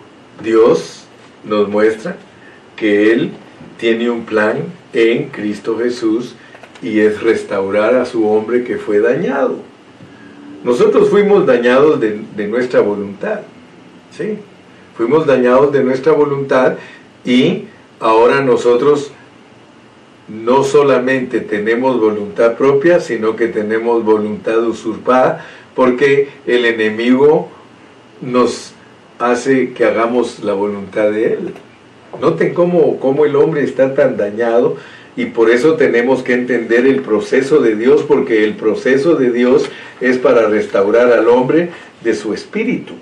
Dios 0.42 1.04
nos 1.44 1.68
muestra 1.68 2.16
que 2.76 3.12
Él 3.12 3.30
tiene 3.78 4.10
un 4.10 4.24
plan 4.24 4.58
en 4.92 5.28
Cristo 5.28 5.78
Jesús 5.78 6.34
y 6.82 7.00
es 7.00 7.22
restaurar 7.22 7.94
a 7.94 8.04
su 8.04 8.28
hombre 8.28 8.64
que 8.64 8.76
fue 8.76 9.00
dañado. 9.00 9.69
Nosotros 10.62 11.08
fuimos 11.08 11.46
dañados 11.46 12.00
de, 12.00 12.46
nuestra 12.46 12.80
voluntad, 12.80 13.40
¿sí? 14.10 14.38
Fuimos 14.96 15.26
dañados 15.26 15.72
de 15.72 15.82
nuestra 15.82 16.12
voluntad 16.12 16.74
y 17.24 17.64
ahora 17.98 18.42
nosotros 18.42 19.12
no 20.28 20.62
solamente 20.62 21.40
tenemos 21.40 21.98
voluntad 21.98 22.56
propia, 22.56 23.00
sino 23.00 23.36
que 23.36 23.48
tenemos 23.48 24.04
voluntad 24.04 24.62
usurpada, 24.62 25.46
porque 25.74 26.28
el 26.46 26.66
enemigo 26.66 27.48
nos 28.20 28.74
hace 29.18 29.72
que 29.72 29.84
hagamos 29.84 30.44
la 30.44 30.52
voluntad 30.52 31.10
de 31.10 31.34
él. 31.34 31.54
Noten 32.20 32.52
cómo, 32.52 33.00
cómo 33.00 33.24
el 33.24 33.34
hombre 33.36 33.64
está 33.64 33.94
tan 33.94 34.16
dañado 34.16 34.76
y 35.20 35.26
por 35.26 35.50
eso 35.50 35.74
tenemos 35.74 36.22
que 36.22 36.32
entender 36.32 36.86
el 36.86 37.02
proceso 37.02 37.58
de 37.58 37.76
Dios, 37.76 38.04
porque 38.08 38.42
el 38.42 38.54
proceso 38.54 39.16
de 39.16 39.30
Dios 39.30 39.68
es 40.00 40.16
para 40.16 40.48
restaurar 40.48 41.12
al 41.12 41.28
hombre 41.28 41.68
de 42.02 42.14
su 42.14 42.32
espíritu. 42.32 42.94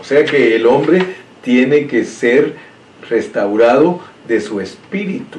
O 0.00 0.02
sea 0.02 0.24
que 0.24 0.56
el 0.56 0.66
hombre 0.66 1.00
tiene 1.44 1.86
que 1.86 2.04
ser 2.04 2.54
restaurado 3.08 4.00
de 4.26 4.40
su 4.40 4.60
espíritu. 4.60 5.38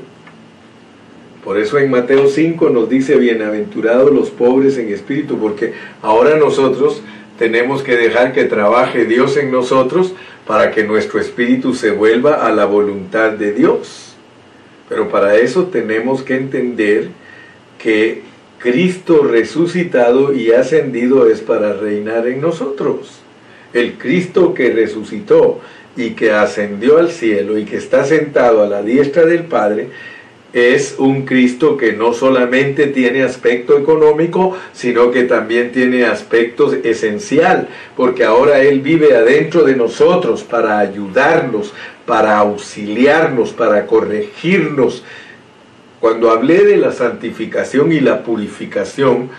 Por 1.43 1.59
eso 1.59 1.77
en 1.77 1.91
Mateo 1.91 2.29
5 2.29 2.69
nos 2.69 2.87
dice, 2.87 3.17
bienaventurados 3.17 4.13
los 4.13 4.29
pobres 4.29 4.77
en 4.77 4.87
espíritu, 4.87 5.37
porque 5.37 5.73
ahora 6.01 6.37
nosotros 6.37 7.01
tenemos 7.37 7.83
que 7.83 7.97
dejar 7.97 8.31
que 8.31 8.45
trabaje 8.45 9.03
Dios 9.03 9.35
en 9.35 9.51
nosotros 9.51 10.13
para 10.47 10.71
que 10.71 10.85
nuestro 10.85 11.19
espíritu 11.19 11.73
se 11.73 11.91
vuelva 11.91 12.47
a 12.47 12.53
la 12.53 12.63
voluntad 12.63 13.31
de 13.31 13.51
Dios. 13.51 14.10
Pero 14.91 15.07
para 15.07 15.37
eso 15.37 15.67
tenemos 15.67 16.21
que 16.21 16.35
entender 16.35 17.07
que 17.81 18.23
Cristo 18.59 19.23
resucitado 19.23 20.33
y 20.33 20.51
ascendido 20.51 21.29
es 21.29 21.39
para 21.39 21.71
reinar 21.71 22.27
en 22.27 22.41
nosotros. 22.41 23.21
El 23.71 23.93
Cristo 23.93 24.53
que 24.53 24.69
resucitó 24.73 25.61
y 25.95 26.09
que 26.09 26.33
ascendió 26.33 26.97
al 26.97 27.09
cielo 27.09 27.57
y 27.57 27.63
que 27.63 27.77
está 27.77 28.03
sentado 28.03 28.63
a 28.63 28.67
la 28.67 28.83
diestra 28.83 29.25
del 29.25 29.45
Padre, 29.45 29.87
es 30.51 30.95
un 30.97 31.25
Cristo 31.25 31.77
que 31.77 31.93
no 31.93 32.11
solamente 32.11 32.87
tiene 32.87 33.23
aspecto 33.23 33.77
económico, 33.77 34.57
sino 34.73 35.09
que 35.09 35.23
también 35.23 35.71
tiene 35.71 36.03
aspecto 36.03 36.73
esencial, 36.73 37.69
porque 37.95 38.25
ahora 38.25 38.59
Él 38.59 38.81
vive 38.81 39.15
adentro 39.15 39.63
de 39.63 39.77
nosotros 39.77 40.43
para 40.43 40.79
ayudarnos, 40.79 41.73
para 42.11 42.39
auxiliarnos, 42.39 43.53
para 43.53 43.87
corregirnos. 43.87 45.01
Cuando 46.01 46.29
hablé 46.29 46.65
de 46.65 46.75
la 46.75 46.91
santificación 46.91 47.93
y 47.93 48.01
la 48.01 48.23
purificación, 48.23 49.29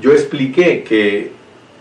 yo 0.00 0.12
expliqué 0.12 0.82
que 0.82 1.30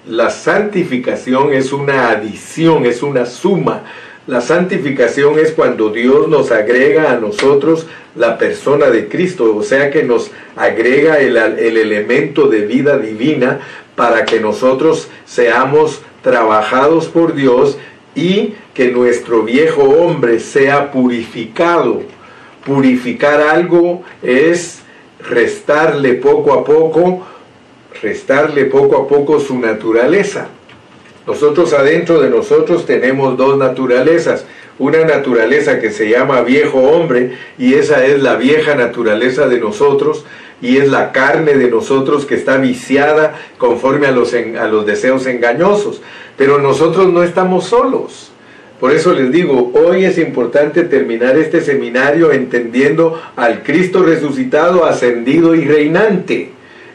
la 0.06 0.30
santificación 0.30 1.54
es 1.54 1.72
una 1.72 2.10
adición, 2.10 2.86
es 2.86 3.02
una 3.02 3.26
suma. 3.26 3.84
La 4.28 4.42
santificación 4.42 5.40
es 5.40 5.54
cuando 5.54 5.90
Dios 5.90 6.28
nos 6.28 6.52
agrega 6.52 7.14
a 7.14 7.16
nosotros 7.18 7.88
la 8.14 8.38
persona 8.38 8.88
de 8.90 9.08
Cristo, 9.08 9.56
o 9.56 9.64
sea 9.64 9.90
que 9.90 10.04
nos 10.04 10.32
agrega 10.58 11.20
el, 11.20 11.38
elemento 11.38 12.50
de 12.50 12.66
vida 12.66 12.98
divina 12.98 13.62
para 13.96 14.26
que 14.26 14.42
nosotros 14.42 15.08
seamos 15.24 16.02
trabajados 16.22 17.08
por 17.08 17.36
Dios 17.36 17.78
y 18.16 18.56
que 18.80 18.94
nuestro 18.94 19.44
viejo 19.44 19.84
hombre 19.84 20.40
sea 20.40 20.90
purificado. 20.90 22.02
Purificar 22.66 23.42
algo 23.42 24.04
es 24.24 24.80
restarle 25.20 26.14
poco 26.14 26.54
a 26.54 26.64
poco 26.64 27.28
restarle 28.02 28.64
poco 28.64 28.96
a 28.96 29.06
poco 29.06 29.42
su 29.42 29.60
naturaleza. 29.60 30.48
Nosotros 31.28 31.74
adentro 31.74 32.22
de 32.22 32.30
nosotros 32.30 32.86
tenemos 32.86 33.36
dos 33.36 33.58
naturalezas. 33.58 34.46
Una 34.78 35.04
naturaleza 35.04 35.82
que 35.82 35.92
se 35.92 36.10
llama 36.10 36.40
viejo 36.44 36.80
hombre 36.80 37.38
y 37.58 37.74
esa 37.74 38.06
es 38.06 38.24
la 38.24 38.38
vieja 38.38 38.76
naturaleza 38.76 39.50
de 39.50 39.60
nosotros 39.60 40.24
y 40.62 40.78
es 40.78 40.88
la 40.88 41.12
carne 41.12 41.56
de 41.56 41.70
nosotros 41.70 42.26
que 42.26 42.36
está 42.36 42.56
viciada 42.56 43.38
conforme 43.58 44.08
a 44.08 44.12
los, 44.12 44.34
a 44.34 44.68
los 44.70 44.86
deseos 44.86 45.26
engañosos. 45.26 46.02
Pero 46.38 46.60
nosotros 46.60 47.12
no 47.12 47.24
estamos 47.24 47.66
solos. 47.66 48.32
Por 48.80 48.94
eso 48.94 49.14
les 49.14 49.32
digo, 49.32 49.72
hoy 49.74 50.06
es 50.06 50.18
importante 50.18 50.84
terminar 50.84 51.38
este 51.38 51.60
seminario 51.60 52.32
entendiendo 52.32 53.22
al 53.36 53.64
Cristo 53.64 54.04
resucitado, 54.04 54.86
ascendido 54.86 55.54
y 55.54 55.66
reinante. 55.66 56.52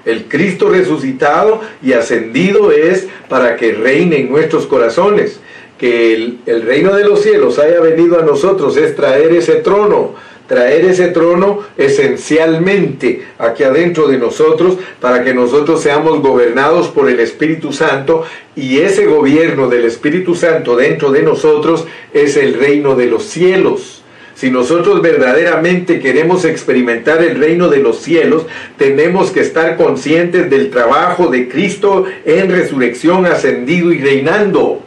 El 0.07 0.25
Cristo 0.25 0.70
resucitado 0.70 1.61
y 1.83 1.92
ascendido 1.92 2.73
es 2.73 3.07
para 3.29 3.57
que 3.57 3.73
reine 3.73 4.20
en 4.20 4.31
nuestros 4.31 4.66
corazones. 4.66 5.40
Que 5.79 6.14
el, 6.47 6.62
reino 6.62 6.94
de 6.94 7.05
los 7.05 7.20
cielos 7.23 7.59
haya 7.59 7.81
venido 7.81 8.18
a 8.18 8.25
nosotros 8.25 8.77
es 8.79 8.97
traer 8.97 9.33
ese 9.33 9.57
trono, 9.57 10.14
traer 10.46 10.85
ese 10.85 11.09
trono 11.09 11.61
esencialmente 11.76 13.24
aquí 13.38 13.64
adentro 13.64 14.09
de 14.09 14.18
nosotros 14.18 14.76
para 15.00 15.24
que 15.24 15.35
nosotros 15.35 15.83
seamos 15.83 16.20
gobernados 16.20 16.88
por 16.88 17.09
el 17.09 17.20
Espíritu 17.20 17.72
Santo 17.72 18.24
y 18.54 18.78
ese 18.78 19.07
gobierno 19.07 19.68
del 19.68 19.85
Espíritu 19.85 20.35
Santo 20.35 20.76
dentro 20.76 21.11
de 21.12 21.22
nosotros 21.22 21.87
es 22.12 22.37
el 22.37 22.54
reino 22.54 22.94
de 22.94 23.07
los 23.07 23.24
cielos. 23.24 24.02
Si 24.35 24.50
nosotros 24.50 25.00
verdaderamente 25.00 26.00
queremos 26.00 26.44
experimentar 26.44 27.22
el 27.22 27.38
reino 27.38 27.68
de 27.68 27.78
los 27.78 27.98
cielos, 28.00 28.46
tenemos 28.76 29.30
que 29.30 29.40
estar 29.40 29.76
conscientes 29.76 30.50
del 30.50 30.70
trabajo 30.70 31.28
de 31.28 31.48
Cristo 31.48 32.04
en 32.24 32.50
resurrección, 32.50 33.26
ascendido 33.26 33.92
y 33.92 33.98
reinando. 33.98 34.83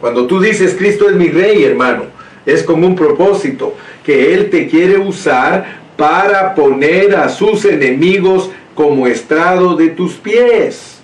Cuando 0.00 0.26
tú 0.26 0.40
dices 0.40 0.74
Cristo 0.78 1.10
es 1.10 1.16
mi 1.16 1.28
rey, 1.28 1.62
hermano, 1.64 2.04
es 2.46 2.62
con 2.62 2.82
un 2.84 2.96
propósito, 2.96 3.74
que 4.06 4.32
Él 4.32 4.50
te 4.50 4.68
quiere 4.68 4.98
usar 4.98 5.80
para 5.96 6.54
poner 6.54 7.16
a 7.16 7.28
sus 7.28 7.64
enemigos 7.64 8.50
como 8.76 9.08
estrado 9.08 9.74
de 9.74 9.88
tus 9.88 10.12
pies. 10.14 11.00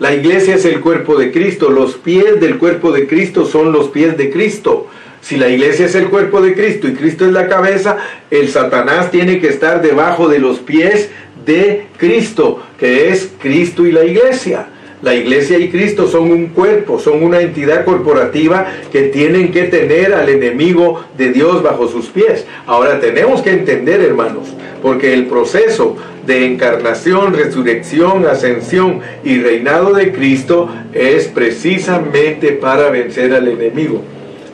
La 0.00 0.14
iglesia 0.14 0.54
es 0.54 0.64
el 0.64 0.80
cuerpo 0.80 1.18
de 1.18 1.30
Cristo, 1.32 1.68
los 1.68 1.96
pies 1.96 2.40
del 2.40 2.56
cuerpo 2.56 2.92
de 2.92 3.06
Cristo 3.06 3.44
son 3.44 3.72
los 3.72 3.88
pies 3.88 4.16
de 4.16 4.30
Cristo. 4.30 4.88
Si 5.20 5.36
la 5.36 5.50
iglesia 5.50 5.84
es 5.84 5.94
el 5.94 6.08
cuerpo 6.08 6.40
de 6.40 6.54
Cristo 6.54 6.88
y 6.88 6.94
Cristo 6.94 7.26
es 7.26 7.32
la 7.32 7.46
cabeza, 7.46 7.98
el 8.30 8.48
Satanás 8.48 9.10
tiene 9.10 9.38
que 9.38 9.48
estar 9.48 9.82
debajo 9.82 10.28
de 10.28 10.38
los 10.38 10.58
pies 10.60 11.10
de 11.44 11.88
Cristo, 11.98 12.62
que 12.78 13.10
es 13.10 13.32
Cristo 13.38 13.84
y 13.84 13.92
la 13.92 14.04
iglesia. 14.04 14.68
La 15.06 15.14
iglesia 15.14 15.56
y 15.60 15.68
Cristo 15.68 16.08
son 16.08 16.32
un 16.32 16.48
cuerpo, 16.48 16.98
son 16.98 17.22
una 17.22 17.40
entidad 17.40 17.84
corporativa 17.84 18.66
que 18.90 19.02
tienen 19.02 19.52
que 19.52 19.62
tener 19.62 20.12
al 20.12 20.28
enemigo 20.28 21.04
de 21.16 21.28
Dios 21.28 21.62
bajo 21.62 21.86
sus 21.86 22.06
pies. 22.06 22.44
Ahora 22.66 22.98
tenemos 22.98 23.40
que 23.40 23.50
entender, 23.50 24.00
hermanos, 24.00 24.48
porque 24.82 25.14
el 25.14 25.26
proceso 25.26 25.96
de 26.26 26.46
encarnación, 26.46 27.34
resurrección, 27.34 28.26
ascensión 28.26 28.98
y 29.22 29.38
reinado 29.38 29.94
de 29.94 30.10
Cristo 30.10 30.68
es 30.92 31.28
precisamente 31.28 32.50
para 32.54 32.90
vencer 32.90 33.32
al 33.32 33.46
enemigo. 33.46 34.02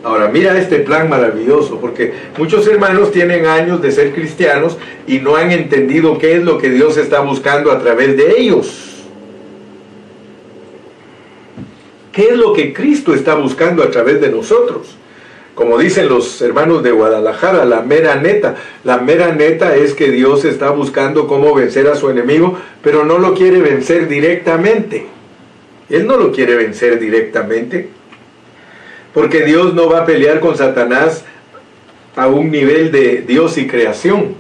Ahora, 0.05 0.29
mira 0.29 0.59
este 0.59 0.81
plan 0.81 1.09
maravilloso, 1.09 1.79
porque 1.81 2.13
muchos 2.37 2.67
hermanos 2.67 3.11
tienen 3.11 3.47
años 3.47 3.81
de 3.81 3.91
ser 3.91 4.13
cristianos 4.13 4.77
y 5.07 5.19
no 5.19 5.35
han 5.35 5.51
entendido 5.51 6.19
qué 6.19 6.35
es 6.35 6.43
lo 6.43 6.59
que 6.59 6.69
Dios 6.69 6.99
está 6.99 7.21
buscando 7.21 7.73
a 7.73 7.79
través 7.79 8.19
de 8.19 8.35
ellos. 8.37 8.92
¿Qué 12.13 12.29
es 12.29 12.37
lo 12.37 12.53
que 12.53 12.73
Cristo 12.73 13.15
está 13.15 13.35
buscando 13.35 13.83
a 13.83 13.91
través 13.91 14.21
de 14.21 14.29
nosotros? 14.31 14.97
Como 15.55 15.79
dicen 15.79 16.09
los 16.09 16.41
hermanos 16.41 16.83
de 16.83 16.93
Guadalajara, 16.93 17.65
la 17.65 17.83
mera 17.83 18.17
neta. 18.17 18.57
La 18.85 18.99
mera 18.99 19.35
neta 19.35 19.77
es 19.77 19.95
que 19.95 20.11
Dios 20.11 20.45
está 20.45 20.71
buscando 20.71 21.27
cómo 21.27 21.55
vencer 21.55 21.89
a 21.89 21.95
su 21.95 22.11
enemigo, 22.11 22.59
pero 22.83 23.05
no 23.05 23.19
lo 23.19 23.35
quiere 23.35 23.61
vencer 23.61 24.09
directamente. 24.09 25.07
Él 25.91 26.07
no 26.07 26.17
lo 26.17 26.33
quiere 26.33 26.55
vencer 26.55 26.99
directamente. 26.99 27.89
Porque 29.13 29.45
Dios 29.45 29.75
no 29.75 29.91
va 29.91 30.01
a 30.01 30.07
pelear 30.07 30.41
con 30.41 30.57
Satanás 30.57 31.25
a 32.17 32.29
un 32.29 32.51
nivel 32.51 32.91
de 32.93 33.23
Dios 33.27 33.59
y 33.59 33.67
creación. 33.67 34.35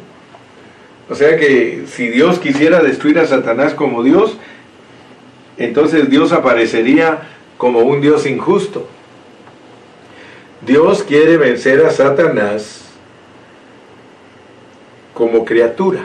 O 1.10 1.14
sea 1.14 1.36
que 1.36 1.84
si 1.86 2.08
Dios 2.08 2.38
quisiera 2.38 2.82
destruir 2.82 3.18
a 3.18 3.26
Satanás 3.26 3.74
como 3.74 4.02
Dios, 4.02 4.38
entonces 5.58 6.08
Dios 6.08 6.32
aparecería 6.32 7.31
como 7.62 7.78
un 7.78 8.00
Dios 8.00 8.26
injusto. 8.26 8.88
Dios 10.62 11.04
quiere 11.04 11.36
vencer 11.36 11.86
a 11.86 11.92
Satanás 11.92 12.90
como 15.14 15.44
criatura, 15.44 16.00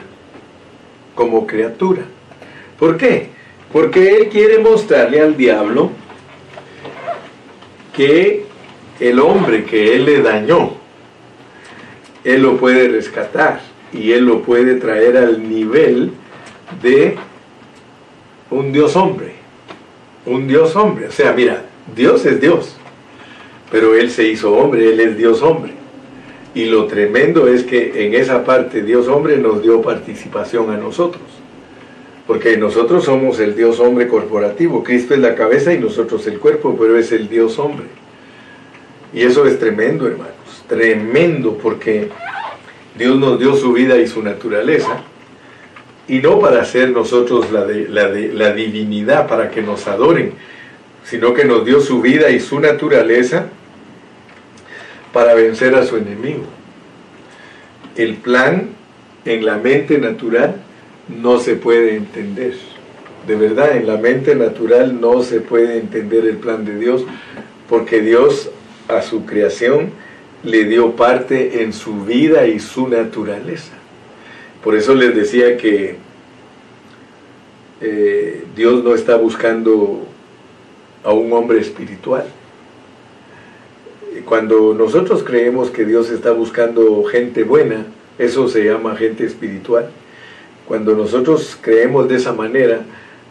como 1.16 1.48
criatura. 1.48 2.04
¿Por 2.78 2.96
qué? 2.96 3.30
Porque 3.74 4.18
Él 4.18 4.30
quiere 4.30 4.60
mostrarle 4.60 5.20
al 5.20 5.36
diablo 5.36 5.90
que 7.96 8.46
el 9.00 9.20
hombre 9.20 9.64
que 9.64 9.96
él 9.96 10.06
le 10.06 10.22
dañó, 10.22 10.74
él 12.24 12.44
lo 12.44 12.58
puede 12.58 12.88
rescatar 12.88 13.62
y 13.92 14.12
él 14.12 14.26
lo 14.26 14.44
puede 14.44 14.76
traer 14.76 15.18
al 15.18 15.50
nivel 15.50 16.12
de 16.84 17.18
un 18.52 18.72
Dios 18.72 18.96
hombre. 18.96 19.37
Un 20.28 20.46
Dios 20.46 20.76
hombre. 20.76 21.08
O 21.08 21.12
sea, 21.12 21.32
mira, 21.32 21.64
Dios 21.96 22.26
es 22.26 22.42
Dios, 22.42 22.76
pero 23.72 23.96
Él 23.96 24.12
se 24.12 24.28
hizo 24.28 24.54
hombre, 24.54 24.90
Él 24.90 25.00
es 25.00 25.18
Dios 25.18 25.42
hombre. 25.42 25.72
Y 26.54 26.66
lo 26.66 26.86
tremendo 26.86 27.48
es 27.48 27.64
que 27.64 28.06
en 28.06 28.14
esa 28.14 28.44
parte 28.44 28.82
Dios 28.82 29.08
hombre 29.08 29.38
nos 29.38 29.64
dio 29.64 29.82
participación 29.82 30.70
a 30.70 30.78
nosotros. 30.78 31.24
Porque 32.28 32.58
nosotros 32.58 33.06
somos 33.06 33.40
el 33.40 33.56
Dios 33.56 33.80
hombre 33.80 34.10
corporativo. 34.10 34.84
Cristo 34.84 35.14
es 35.14 35.22
la 35.22 35.34
cabeza 35.34 35.74
y 35.74 35.80
nosotros 35.80 36.28
el 36.28 36.40
cuerpo, 36.40 36.76
pero 36.78 36.98
es 36.98 37.14
el 37.14 37.30
Dios 37.30 37.58
hombre. 37.58 37.86
Y 39.14 39.22
eso 39.22 39.46
es 39.46 39.58
tremendo, 39.60 40.08
hermanos, 40.08 40.66
tremendo, 40.68 41.58
porque 41.58 42.10
Dios 42.98 43.18
nos 43.18 43.40
dio 43.40 43.56
su 43.56 43.72
vida 43.72 43.98
y 43.98 44.08
su 44.08 44.22
naturaleza, 44.22 45.04
y 46.08 46.20
no 46.20 46.40
para 46.40 46.64
ser 46.66 46.92
nosotros 46.92 47.52
la, 47.52 47.66
de, 47.66 47.88
la, 47.90 48.10
de, 48.10 48.34
la 48.34 48.54
divinidad, 48.54 49.28
para 49.28 49.52
que 49.52 49.62
nos 49.62 49.88
adoren, 49.88 50.34
sino 51.04 51.34
que 51.34 51.46
nos 51.46 51.66
dio 51.66 51.82
su 51.82 52.02
vida 52.02 52.30
y 52.30 52.40
su 52.40 52.60
naturaleza 52.60 53.48
para 55.12 55.34
vencer 55.34 55.76
a 55.76 55.86
su 55.86 55.98
enemigo. 55.98 56.44
El 57.96 58.16
plan 58.16 58.70
en 59.26 59.46
la 59.46 59.58
mente 59.58 59.98
natural 59.98 60.56
no 61.22 61.40
se 61.40 61.56
puede 61.56 61.96
entender. 61.96 62.56
De 63.28 63.36
verdad, 63.36 63.76
en 63.76 63.88
la 63.88 63.98
mente 63.98 64.36
natural 64.36 65.02
no 65.02 65.22
se 65.24 65.42
puede 65.42 65.80
entender 65.80 66.26
el 66.26 66.38
plan 66.38 66.64
de 66.64 66.78
Dios, 66.78 67.04
porque 67.68 68.02
Dios 68.02 68.50
a 68.88 69.02
su 69.02 69.26
creación 69.26 69.92
le 70.44 70.64
dio 70.66 70.96
parte 70.96 71.64
en 71.64 71.74
su 71.74 72.06
vida 72.06 72.48
y 72.48 72.60
su 72.60 72.88
naturaleza. 72.88 73.74
Por 74.64 74.76
eso 74.76 74.96
les 74.96 75.16
decía 75.16 75.58
que 75.58 75.98
eh, 77.82 78.44
Dios 78.56 78.84
no 78.84 78.96
está 78.96 79.16
buscando 79.16 80.06
a 81.04 81.14
un 81.14 81.32
hombre 81.34 81.60
espiritual. 81.60 82.26
Cuando 84.26 84.74
nosotros 84.74 85.24
creemos 85.24 85.70
que 85.70 85.86
Dios 85.86 86.10
está 86.10 86.32
buscando 86.32 87.04
gente 87.06 87.44
buena, 87.44 87.86
eso 88.18 88.48
se 88.48 88.66
llama 88.66 88.96
gente 88.96 89.26
espiritual. 89.26 89.90
Cuando 90.68 90.96
nosotros 90.96 91.58
creemos 91.62 92.10
de 92.10 92.16
esa 92.16 92.34
manera, 92.34 92.82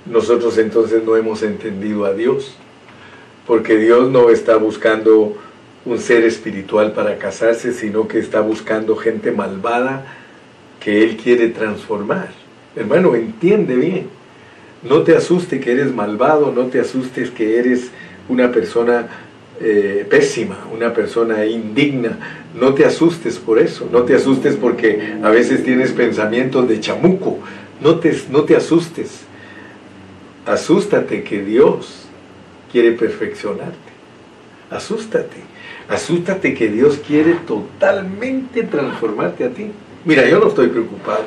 nosotros 0.07 0.57
entonces 0.59 1.03
no 1.05 1.17
hemos 1.17 1.43
entendido 1.43 2.05
a 2.07 2.15
Dios, 2.15 2.57
porque 3.47 3.77
Dios 3.77 4.11
no 4.11 4.31
está 4.31 4.57
buscando 4.57 5.37
un 5.85 5.99
ser 5.99 6.25
espiritual 6.25 6.93
para 6.93 7.19
casarse, 7.19 7.73
sino 7.73 8.09
que 8.09 8.19
está 8.19 8.41
buscando 8.41 8.97
gente 8.97 9.33
malvada 9.33 10.07
que 10.87 11.03
Él 11.03 11.17
quiere 11.17 11.49
transformar. 11.49 12.29
Hermano, 12.77 13.17
entiende 13.17 13.75
bien. 13.75 14.07
No 14.89 15.03
te 15.03 15.17
asuste 15.17 15.59
que 15.59 15.73
eres 15.73 15.93
malvado, 15.93 16.53
no 16.53 16.67
te 16.67 16.79
asustes 16.79 17.29
que 17.33 17.59
eres 17.59 17.91
una 18.29 18.53
persona 18.53 19.09
eh, 19.61 20.07
pésima, 20.09 20.57
una 20.73 20.95
persona 20.95 21.45
indigna. 21.45 22.45
No 22.55 22.73
te 22.73 22.85
asustes 22.85 23.37
por 23.37 23.59
eso, 23.59 23.89
no 23.91 24.05
te 24.05 24.15
asustes 24.15 24.55
porque 24.55 25.17
a 25.25 25.29
veces 25.31 25.65
tienes 25.65 25.91
pensamientos 25.91 26.69
de 26.69 26.79
chamuco. 26.79 27.41
No 27.81 27.99
te, 27.99 28.17
no 28.31 28.45
te 28.45 28.55
asustes. 28.55 29.23
Asústate 30.47 31.25
que 31.25 31.43
Dios 31.43 32.07
quiere 32.71 32.93
perfeccionarte. 32.93 33.91
Asústate. 34.71 35.39
Asústate 35.89 36.55
que 36.55 36.69
Dios 36.69 37.01
quiere 37.05 37.35
totalmente 37.45 38.63
transformarte 38.63 39.43
a 39.43 39.49
ti. 39.49 39.73
Mira, 40.07 40.27
yo 40.27 40.39
no 40.39 40.49
estoy 40.49 40.69
preocupado. 40.69 41.25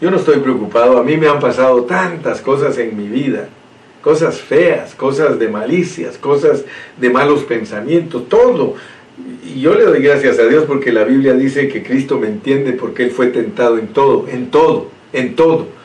Yo 0.00 0.10
no 0.10 0.16
estoy 0.16 0.38
preocupado. 0.38 0.98
A 0.98 1.04
mí 1.04 1.16
me 1.16 1.28
han 1.28 1.38
pasado 1.38 1.84
tantas 1.84 2.40
cosas 2.40 2.76
en 2.78 2.96
mi 2.96 3.06
vida. 3.06 3.48
Cosas 4.02 4.40
feas, 4.40 4.96
cosas 4.96 5.38
de 5.38 5.46
malicias, 5.46 6.18
cosas 6.18 6.64
de 6.96 7.10
malos 7.10 7.44
pensamientos, 7.44 8.28
todo. 8.28 8.74
Y 9.44 9.60
yo 9.60 9.74
le 9.74 9.84
doy 9.84 10.02
gracias 10.02 10.40
a 10.40 10.46
Dios 10.46 10.64
porque 10.66 10.90
la 10.90 11.04
Biblia 11.04 11.34
dice 11.34 11.68
que 11.68 11.84
Cristo 11.84 12.18
me 12.18 12.26
entiende 12.26 12.72
porque 12.72 13.04
Él 13.04 13.12
fue 13.12 13.28
tentado 13.28 13.78
en 13.78 13.88
todo, 13.88 14.26
en 14.28 14.50
todo, 14.50 14.90
en 15.12 15.36
todo 15.36 15.78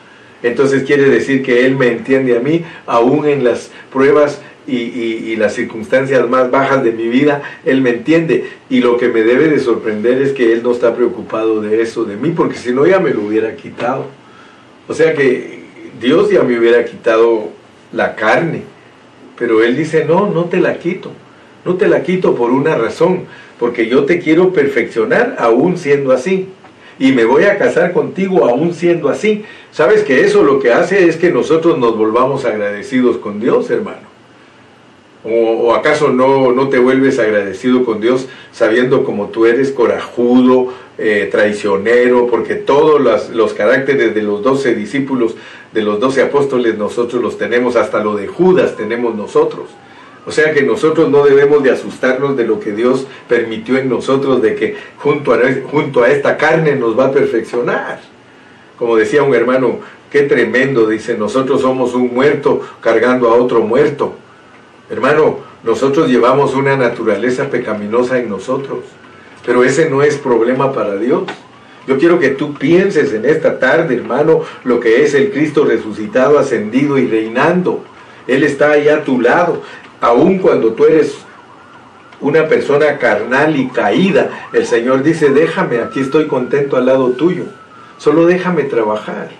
entonces 0.44 0.82
quiere 0.82 1.08
decir 1.08 1.42
que 1.42 1.64
Él 1.64 1.74
me 1.74 1.88
entiende 1.88 2.36
a 2.36 2.40
mí, 2.40 2.64
aún 2.84 3.26
en 3.26 3.44
las 3.44 3.70
pruebas 3.90 4.42
y, 4.66 5.36
las 5.36 5.54
circunstancias 5.54 6.28
más 6.28 6.50
bajas 6.50 6.84
de 6.84 6.92
mi 6.92 7.08
vida, 7.08 7.42
Él 7.64 7.82
me 7.82 7.90
entiende. 7.90 8.44
Y 8.70 8.80
lo 8.80 8.96
que 8.96 9.08
me 9.08 9.22
debe 9.22 9.48
de 9.48 9.58
sorprender 9.58 10.22
es 10.22 10.32
que 10.32 10.52
Él 10.52 10.62
no 10.62 10.72
está 10.72 10.94
preocupado 10.94 11.60
de 11.60 11.82
eso, 11.82 12.04
de 12.04 12.16
mí, 12.16 12.30
porque 12.30 12.56
si 12.56 12.72
no 12.72 12.86
ya 12.86 13.00
me 13.00 13.10
lo 13.10 13.22
hubiera 13.22 13.56
quitado. 13.56 14.06
O 14.88 14.94
sea 14.94 15.14
que 15.14 15.60
Dios 16.00 16.30
ya 16.30 16.42
me 16.42 16.58
hubiera 16.58 16.84
quitado 16.84 17.50
la 17.92 18.14
carne. 18.14 18.62
Pero 19.38 19.62
Él 19.62 19.76
dice, 19.76 20.04
no, 20.04 20.30
no 20.30 20.44
te 20.44 20.60
la 20.60 20.78
quito. 20.78 21.10
No 21.64 21.74
te 21.74 21.88
la 21.88 22.02
quito 22.02 22.34
por 22.34 22.50
una 22.50 22.76
razón, 22.76 23.22
porque 23.58 23.88
yo 23.88 24.04
te 24.04 24.18
quiero 24.18 24.52
perfeccionar 24.52 25.36
aún 25.38 25.78
siendo 25.78 26.12
así 26.12 26.48
y 26.98 27.12
me 27.12 27.24
voy 27.24 27.44
a 27.44 27.58
casar 27.58 27.92
contigo 27.92 28.46
aún 28.46 28.74
siendo 28.74 29.08
así. 29.08 29.44
¿Sabes 29.72 30.04
que 30.04 30.24
eso 30.24 30.42
lo 30.42 30.60
que 30.60 30.72
hace 30.72 31.08
es 31.08 31.16
que 31.16 31.30
nosotros 31.30 31.78
nos 31.78 31.96
volvamos 31.96 32.44
agradecidos 32.44 33.16
con 33.18 33.40
Dios, 33.40 33.70
hermano? 33.70 34.13
¿O, 35.24 35.74
acaso 35.74 36.10
no, 36.10 36.52
no, 36.52 36.68
te 36.68 36.78
vuelves 36.78 37.18
agradecido 37.18 37.84
con 37.84 38.00
Dios 38.00 38.26
sabiendo 38.52 39.04
como 39.04 39.28
tú 39.28 39.46
eres 39.46 39.70
corajudo, 39.70 40.74
eh, 40.98 41.28
traicionero, 41.32 42.26
porque 42.26 42.56
todos 42.56 43.00
los, 43.00 43.30
los 43.30 43.54
caracteres 43.54 44.14
de 44.14 44.22
los 44.22 44.42
doce 44.42 44.74
discípulos, 44.74 45.34
de 45.72 45.82
los 45.82 45.98
doce 45.98 46.20
apóstoles, 46.20 46.76
nosotros 46.76 47.22
los 47.22 47.38
tenemos, 47.38 47.74
hasta 47.74 48.04
lo 48.04 48.16
de 48.16 48.26
Judas 48.26 48.76
tenemos 48.76 49.14
nosotros. 49.14 49.70
O 50.26 50.30
sea 50.30 50.52
que 50.54 50.62
nosotros 50.62 51.10
no 51.10 51.24
debemos 51.24 51.62
de 51.62 51.70
asustarnos 51.70 52.36
de 52.36 52.46
lo 52.46 52.60
que 52.60 52.72
Dios 52.72 53.06
permitió 53.28 53.76
en 53.78 53.88
nosotros, 53.88 54.40
de 54.40 54.54
que 54.54 54.76
junto 54.98 55.34
a, 55.34 55.38
junto 55.70 56.02
a 56.02 56.10
esta 56.10 56.36
carne 56.36 56.76
nos 56.76 56.98
va 56.98 57.06
a 57.06 57.12
perfeccionar. 57.12 58.00
Como 58.78 58.96
decía 58.96 59.22
un 59.22 59.34
hermano, 59.34 59.80
qué 60.10 60.22
tremendo, 60.22 60.86
dice, 60.86 61.16
nosotros 61.16 61.60
somos 61.60 61.94
un 61.94 62.14
muerto 62.14 62.60
cargando 62.80 63.30
a 63.30 63.34
otro 63.34 63.60
muerto. 63.60 64.14
Hermano, 64.90 65.38
nosotros 65.62 66.08
llevamos 66.08 66.54
una 66.54 66.76
naturaleza 66.76 67.48
pecaminosa 67.50 68.18
en 68.18 68.28
nosotros, 68.28 68.80
pero 69.44 69.64
ese 69.64 69.88
no 69.88 70.02
es 70.02 70.16
problema 70.16 70.72
para 70.72 70.96
Dios. 70.96 71.24
Yo 71.86 71.98
quiero 71.98 72.18
que 72.18 72.30
tú 72.30 72.54
pienses 72.54 73.12
en 73.12 73.24
esta 73.24 73.58
tarde, 73.58 73.94
hermano, 73.94 74.42
lo 74.64 74.80
que 74.80 75.04
es 75.04 75.14
el 75.14 75.30
Cristo 75.30 75.64
resucitado, 75.64 76.38
ascendido 76.38 76.98
y 76.98 77.06
reinando. 77.06 77.84
Él 78.26 78.42
está 78.42 78.72
ahí 78.72 78.88
a 78.88 79.04
tu 79.04 79.20
lado 79.20 79.62
aun 80.04 80.38
cuando 80.38 80.72
tú 80.72 80.84
eres 80.84 81.16
una 82.20 82.46
persona 82.46 82.98
carnal 82.98 83.56
y 83.56 83.68
caída, 83.68 84.48
el 84.52 84.66
Señor 84.66 85.02
dice, 85.02 85.30
déjame, 85.30 85.78
aquí 85.78 86.00
estoy 86.00 86.26
contento 86.26 86.76
al 86.76 86.86
lado 86.86 87.10
tuyo, 87.10 87.44
solo 87.98 88.26
déjame 88.26 88.64
trabajar, 88.64 89.30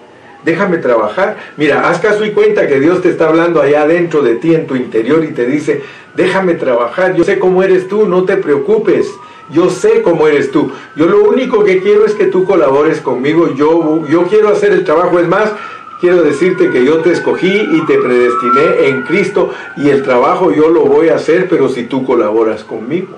déjame 0.44 0.78
trabajar. 0.78 1.36
Mira, 1.56 1.88
haz 1.88 2.00
caso 2.00 2.24
y 2.24 2.30
cuenta 2.30 2.66
que 2.66 2.80
Dios 2.80 3.02
te 3.02 3.10
está 3.10 3.28
hablando 3.28 3.60
allá 3.60 3.82
adentro 3.82 4.22
de 4.22 4.36
ti, 4.36 4.54
en 4.54 4.66
tu 4.66 4.76
interior, 4.76 5.24
y 5.24 5.32
te 5.32 5.46
dice, 5.46 5.82
déjame 6.14 6.54
trabajar, 6.54 7.14
yo 7.14 7.24
sé 7.24 7.38
cómo 7.38 7.62
eres 7.62 7.88
tú, 7.88 8.06
no 8.06 8.24
te 8.24 8.36
preocupes. 8.36 9.10
Yo 9.50 9.68
sé 9.68 10.00
cómo 10.02 10.26
eres 10.26 10.50
tú. 10.50 10.72
Yo 10.96 11.06
lo 11.06 11.22
único 11.24 11.64
que 11.64 11.82
quiero 11.82 12.06
es 12.06 12.14
que 12.14 12.26
tú 12.26 12.44
colabores 12.44 13.02
conmigo. 13.02 13.54
Yo, 13.54 14.06
yo 14.08 14.24
quiero 14.24 14.48
hacer 14.48 14.72
el 14.72 14.84
trabajo. 14.84 15.18
Es 15.18 15.28
más, 15.28 15.52
quiero 16.00 16.22
decirte 16.22 16.70
que 16.70 16.84
yo 16.84 17.00
te 17.00 17.12
escogí 17.12 17.52
y 17.52 17.84
te 17.86 17.98
predestiné 17.98 18.88
en 18.88 19.02
Cristo 19.02 19.50
y 19.76 19.90
el 19.90 20.02
trabajo 20.02 20.50
yo 20.50 20.70
lo 20.70 20.86
voy 20.86 21.10
a 21.10 21.16
hacer, 21.16 21.46
pero 21.48 21.68
si 21.68 21.84
tú 21.84 22.06
colaboras 22.06 22.64
conmigo. 22.64 23.16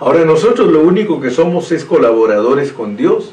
Ahora 0.00 0.24
nosotros 0.24 0.72
lo 0.72 0.80
único 0.80 1.20
que 1.20 1.30
somos 1.30 1.70
es 1.72 1.84
colaboradores 1.84 2.72
con 2.72 2.96
Dios. 2.96 3.32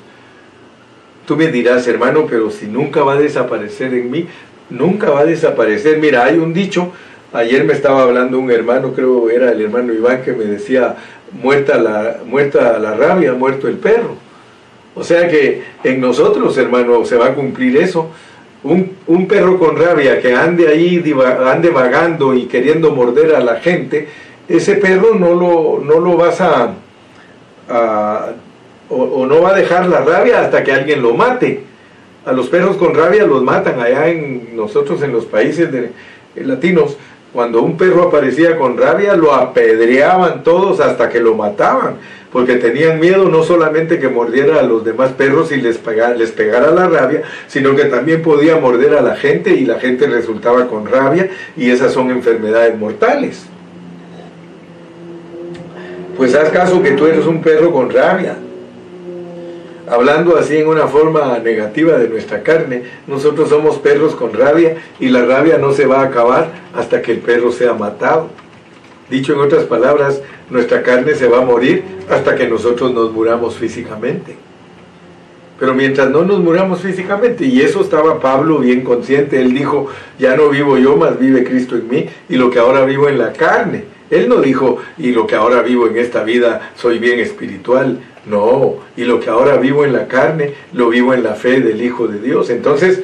Tú 1.25 1.37
me 1.37 1.47
dirás, 1.47 1.87
hermano, 1.87 2.25
pero 2.29 2.51
si 2.51 2.67
nunca 2.67 3.03
va 3.03 3.13
a 3.13 3.19
desaparecer 3.19 3.93
en 3.93 4.11
mí, 4.11 4.27
nunca 4.69 5.09
va 5.09 5.21
a 5.21 5.25
desaparecer. 5.25 5.97
Mira, 5.99 6.25
hay 6.25 6.37
un 6.37 6.53
dicho, 6.53 6.91
ayer 7.31 7.63
me 7.63 7.73
estaba 7.73 8.03
hablando 8.03 8.39
un 8.39 8.51
hermano, 8.51 8.93
creo 8.93 9.29
era 9.29 9.51
el 9.51 9.61
hermano 9.61 9.93
Iván, 9.93 10.21
que 10.21 10.33
me 10.33 10.45
decía, 10.45 10.95
muerta 11.31 11.77
la, 11.77 12.17
muerta 12.25 12.77
la 12.79 12.95
rabia, 12.95 13.33
muerto 13.33 13.67
el 13.67 13.77
perro. 13.77 14.15
O 14.95 15.03
sea 15.03 15.27
que 15.27 15.63
en 15.83 16.01
nosotros, 16.01 16.57
hermano, 16.57 17.03
se 17.05 17.15
va 17.15 17.27
a 17.27 17.33
cumplir 17.35 17.77
eso 17.77 18.11
un, 18.63 19.27
perro 19.27 19.59
con 19.59 19.77
rabia 19.77 20.21
que 20.21 20.33
ande 20.33 20.67
ahí, 20.67 21.03
ande 21.45 21.69
vagando 21.69 22.33
y 22.33 22.45
queriendo 22.45 22.91
morder 22.91 23.35
a 23.35 23.39
la 23.39 23.57
gente, 23.57 24.07
ese 24.47 24.75
perro 24.75 25.15
no 25.15 25.33
lo, 25.33 25.83
no 25.83 25.99
lo 25.99 26.17
vas 26.17 26.39
a, 26.41 26.73
o, 28.93 29.25
no 29.25 29.41
va 29.41 29.49
a 29.51 29.53
dejar 29.55 29.87
la 29.87 30.01
rabia 30.01 30.41
hasta 30.41 30.63
que 30.63 30.71
alguien 30.71 31.01
lo 31.01 31.13
mate. 31.13 31.61
A 32.25 32.31
los 32.31 32.47
perros 32.47 32.77
con 32.77 32.93
rabia 32.93 33.25
los 33.25 33.43
matan 33.43 33.79
allá 33.79 34.07
en 34.07 34.55
nosotros 34.55 35.01
en 35.01 35.11
los 35.11 35.25
países 35.25 35.71
de, 35.71 35.91
latinos. 36.35 36.97
Cuando 37.33 37.61
un 37.61 37.77
perro 37.77 38.03
aparecía 38.03 38.57
con 38.57 38.77
rabia, 38.77 39.15
lo 39.15 39.33
apedreaban 39.33 40.43
todos 40.43 40.79
hasta 40.79 41.09
que 41.09 41.19
lo 41.19 41.33
mataban 41.33 41.95
porque 42.31 42.55
tenían 42.55 42.99
miedo 42.99 43.29
no 43.29 43.43
solamente 43.43 43.99
que 43.99 44.09
mordiera 44.09 44.59
a 44.59 44.63
los 44.63 44.83
demás 44.83 45.11
perros 45.11 45.51
y 45.51 45.57
les 45.57 45.77
pegara, 45.77 46.15
les 46.15 46.31
pegara 46.31 46.71
la 46.71 46.87
rabia, 46.87 47.21
sino 47.47 47.75
que 47.75 47.85
también 47.85 48.23
podía 48.23 48.57
morder 48.57 48.95
a 48.95 49.01
la 49.01 49.15
gente 49.15 49.51
y 49.51 49.65
la 49.65 49.79
gente 49.79 50.07
resultaba 50.07 50.67
con 50.67 50.87
rabia 50.87 51.29
y 51.55 51.69
esas 51.69 51.93
son 51.93 52.09
enfermedades 52.09 52.75
mortales. 52.77 53.45
Pues 56.17 56.33
haz 56.33 56.49
caso 56.49 56.81
que 56.81 56.91
tú 56.91 57.05
eres 57.05 57.25
un 57.27 57.41
perro 57.41 57.71
con 57.71 57.91
rabia. 57.91 58.35
Hablando 59.87 60.37
así 60.37 60.57
en 60.57 60.67
una 60.67 60.87
forma 60.87 61.39
negativa 61.39 61.97
de 61.97 62.07
nuestra 62.07 62.41
carne, 62.41 62.83
nosotros 63.05 63.49
somos 63.49 63.79
perros 63.79 64.15
con 64.15 64.33
rabia 64.33 64.77
y 64.99 65.09
la 65.09 65.25
rabia 65.25 65.57
no 65.57 65.73
se 65.73 65.85
va 65.85 66.01
a 66.01 66.05
acabar 66.05 66.51
hasta 66.73 67.01
que 67.01 67.11
el 67.11 67.17
perro 67.19 67.51
sea 67.51 67.73
matado. 67.73 68.29
Dicho 69.09 69.33
en 69.33 69.39
otras 69.39 69.65
palabras, 69.65 70.21
nuestra 70.49 70.83
carne 70.83 71.15
se 71.15 71.27
va 71.27 71.39
a 71.39 71.45
morir 71.45 71.83
hasta 72.09 72.35
que 72.35 72.47
nosotros 72.47 72.93
nos 72.93 73.11
muramos 73.11 73.55
físicamente. 73.55 74.37
Pero 75.59 75.73
mientras 75.73 76.09
no 76.09 76.23
nos 76.23 76.39
muramos 76.39 76.81
físicamente, 76.81 77.45
y 77.45 77.61
eso 77.61 77.81
estaba 77.81 78.19
Pablo 78.19 78.59
bien 78.59 78.81
consciente, 78.81 79.39
él 79.41 79.53
dijo, 79.53 79.87
ya 80.17 80.35
no 80.35 80.49
vivo 80.49 80.77
yo, 80.77 80.95
más 80.95 81.19
vive 81.19 81.43
Cristo 81.43 81.75
en 81.75 81.89
mí, 81.89 82.09
y 82.29 82.37
lo 82.37 82.49
que 82.49 82.59
ahora 82.59 82.85
vivo 82.85 83.07
en 83.07 83.17
la 83.17 83.33
carne, 83.33 83.83
Él 84.13 84.29
no 84.29 84.41
dijo, 84.41 84.77
y 84.97 85.11
lo 85.11 85.27
que 85.27 85.35
ahora 85.35 85.61
vivo 85.61 85.87
en 85.87 85.97
esta 85.97 86.23
vida 86.23 86.71
soy 86.75 86.99
bien 86.99 87.19
espiritual. 87.19 87.99
No, 88.25 88.75
y 88.95 89.03
lo 89.03 89.19
que 89.19 89.29
ahora 89.29 89.57
vivo 89.57 89.83
en 89.83 89.91
la 89.91 90.07
carne, 90.07 90.53
lo 90.71 90.89
vivo 90.89 91.13
en 91.13 91.23
la 91.23 91.35
fe 91.35 91.59
del 91.59 91.81
Hijo 91.81 92.07
de 92.07 92.19
Dios. 92.19 92.49
Entonces, 92.49 93.03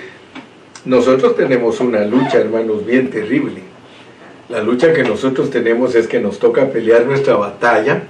nosotros 0.85 1.35
tenemos 1.35 1.81
una 1.81 2.05
lucha, 2.05 2.37
hermanos, 2.37 2.85
bien 2.85 3.09
terrible. 3.09 3.61
La 4.47 4.63
lucha 4.63 4.93
que 4.93 5.03
nosotros 5.03 5.49
tenemos 5.49 5.93
es 5.95 6.07
que 6.07 6.19
nos 6.19 6.39
toca 6.39 6.69
pelear 6.69 7.05
nuestra 7.05 7.35
batalla 7.35 8.03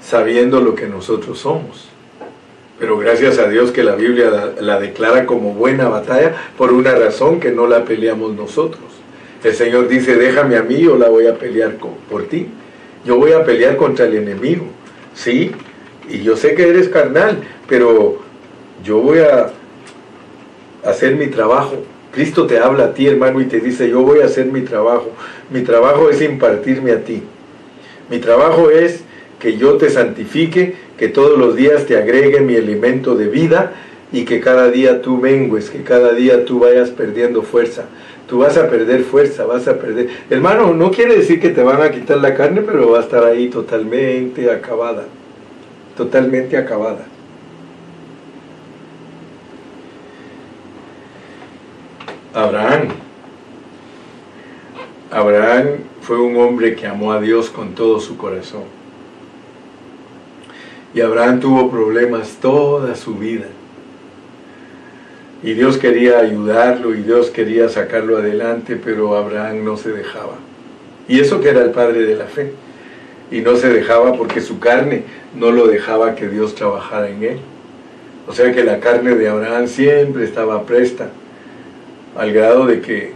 sabiendo 0.00 0.60
lo 0.60 0.74
que 0.74 0.86
nosotros 0.86 1.38
somos. 1.38 1.88
Pero 2.78 2.98
gracias 2.98 3.38
a 3.38 3.48
Dios 3.48 3.70
que 3.70 3.84
la 3.84 3.94
Biblia 3.94 4.54
la, 4.58 4.80
declara 4.80 5.24
como 5.26 5.54
buena 5.54 5.88
batalla 5.88 6.34
por 6.58 6.72
una 6.72 6.92
razón 6.94 7.38
que 7.38 7.52
no 7.52 7.68
la 7.68 7.84
peleamos 7.84 8.34
nosotros. 8.34 8.82
El 9.44 9.54
Señor 9.54 9.88
dice, 9.88 10.16
déjame 10.16 10.56
a 10.56 10.62
mí, 10.62 10.78
yo 10.78 10.96
la 10.96 11.08
voy 11.08 11.26
a 11.26 11.36
pelear 11.36 11.76
por 12.08 12.24
ti. 12.24 12.46
Yo 13.04 13.16
voy 13.16 13.32
a 13.32 13.44
pelear 13.44 13.76
contra 13.76 14.06
el 14.06 14.14
enemigo. 14.14 14.66
Sí, 15.14 15.50
y 16.08 16.22
yo 16.22 16.36
sé 16.36 16.54
que 16.54 16.68
eres 16.68 16.88
carnal, 16.88 17.38
pero 17.68 18.20
yo 18.84 18.98
voy 18.98 19.18
a 19.18 19.50
hacer 20.84 21.16
mi 21.16 21.26
trabajo. 21.26 21.76
Cristo 22.12 22.46
te 22.46 22.58
habla 22.58 22.84
a 22.84 22.94
ti, 22.94 23.06
hermano, 23.06 23.40
y 23.40 23.46
te 23.46 23.60
dice, 23.60 23.88
yo 23.88 24.02
voy 24.02 24.20
a 24.20 24.26
hacer 24.26 24.46
mi 24.46 24.60
trabajo. 24.60 25.10
Mi 25.50 25.62
trabajo 25.62 26.10
es 26.10 26.20
impartirme 26.20 26.92
a 26.92 27.04
ti. 27.04 27.22
Mi 28.10 28.18
trabajo 28.18 28.70
es 28.70 29.02
que 29.40 29.56
yo 29.56 29.76
te 29.76 29.90
santifique, 29.90 30.76
que 30.98 31.08
todos 31.08 31.38
los 31.38 31.56
días 31.56 31.86
te 31.86 31.96
agregue 31.96 32.40
mi 32.40 32.56
alimento 32.56 33.16
de 33.16 33.26
vida 33.26 33.72
y 34.12 34.24
que 34.24 34.40
cada 34.40 34.70
día 34.70 35.02
tú 35.02 35.16
mengues, 35.16 35.70
que 35.70 35.82
cada 35.82 36.12
día 36.12 36.44
tú 36.44 36.60
vayas 36.60 36.90
perdiendo 36.90 37.42
fuerza. 37.42 37.86
Tú 38.28 38.38
vas 38.38 38.56
a 38.56 38.68
perder 38.68 39.02
fuerza, 39.04 39.44
vas 39.44 39.68
a 39.68 39.78
perder... 39.78 40.08
Hermano, 40.30 40.72
no 40.72 40.90
quiere 40.90 41.16
decir 41.16 41.40
que 41.40 41.50
te 41.50 41.62
van 41.62 41.82
a 41.82 41.90
quitar 41.90 42.18
la 42.18 42.34
carne, 42.34 42.62
pero 42.62 42.90
va 42.90 42.98
a 42.98 43.02
estar 43.02 43.24
ahí 43.24 43.48
totalmente 43.48 44.50
acabada 44.50 45.04
totalmente 45.96 46.56
acabada. 46.56 47.06
Abraham. 52.34 52.88
Abraham 55.10 55.66
fue 56.00 56.18
un 56.18 56.36
hombre 56.36 56.74
que 56.74 56.86
amó 56.86 57.12
a 57.12 57.20
Dios 57.20 57.50
con 57.50 57.74
todo 57.74 58.00
su 58.00 58.16
corazón. 58.16 58.64
Y 60.94 61.00
Abraham 61.00 61.40
tuvo 61.40 61.70
problemas 61.70 62.38
toda 62.40 62.94
su 62.94 63.14
vida. 63.14 63.46
Y 65.42 65.54
Dios 65.54 65.78
quería 65.78 66.18
ayudarlo 66.18 66.94
y 66.94 67.02
Dios 67.02 67.30
quería 67.30 67.68
sacarlo 67.68 68.18
adelante, 68.18 68.78
pero 68.82 69.16
Abraham 69.16 69.64
no 69.64 69.76
se 69.76 69.90
dejaba. 69.90 70.36
Y 71.08 71.20
eso 71.20 71.40
que 71.40 71.48
era 71.48 71.62
el 71.62 71.70
padre 71.70 72.02
de 72.02 72.16
la 72.16 72.26
fe 72.26 72.52
y 73.32 73.40
no 73.40 73.56
se 73.56 73.70
dejaba 73.70 74.12
porque 74.12 74.40
su 74.40 74.60
carne 74.60 75.04
no 75.34 75.50
lo 75.50 75.66
dejaba 75.66 76.14
que 76.14 76.28
Dios 76.28 76.54
trabajara 76.54 77.08
en 77.08 77.24
él. 77.24 77.38
O 78.28 78.32
sea 78.32 78.52
que 78.52 78.62
la 78.62 78.78
carne 78.78 79.16
de 79.16 79.28
Abraham 79.28 79.66
siempre 79.66 80.24
estaba 80.24 80.64
presta, 80.64 81.08
al 82.16 82.32
grado 82.32 82.66
de 82.66 82.80
que 82.82 83.12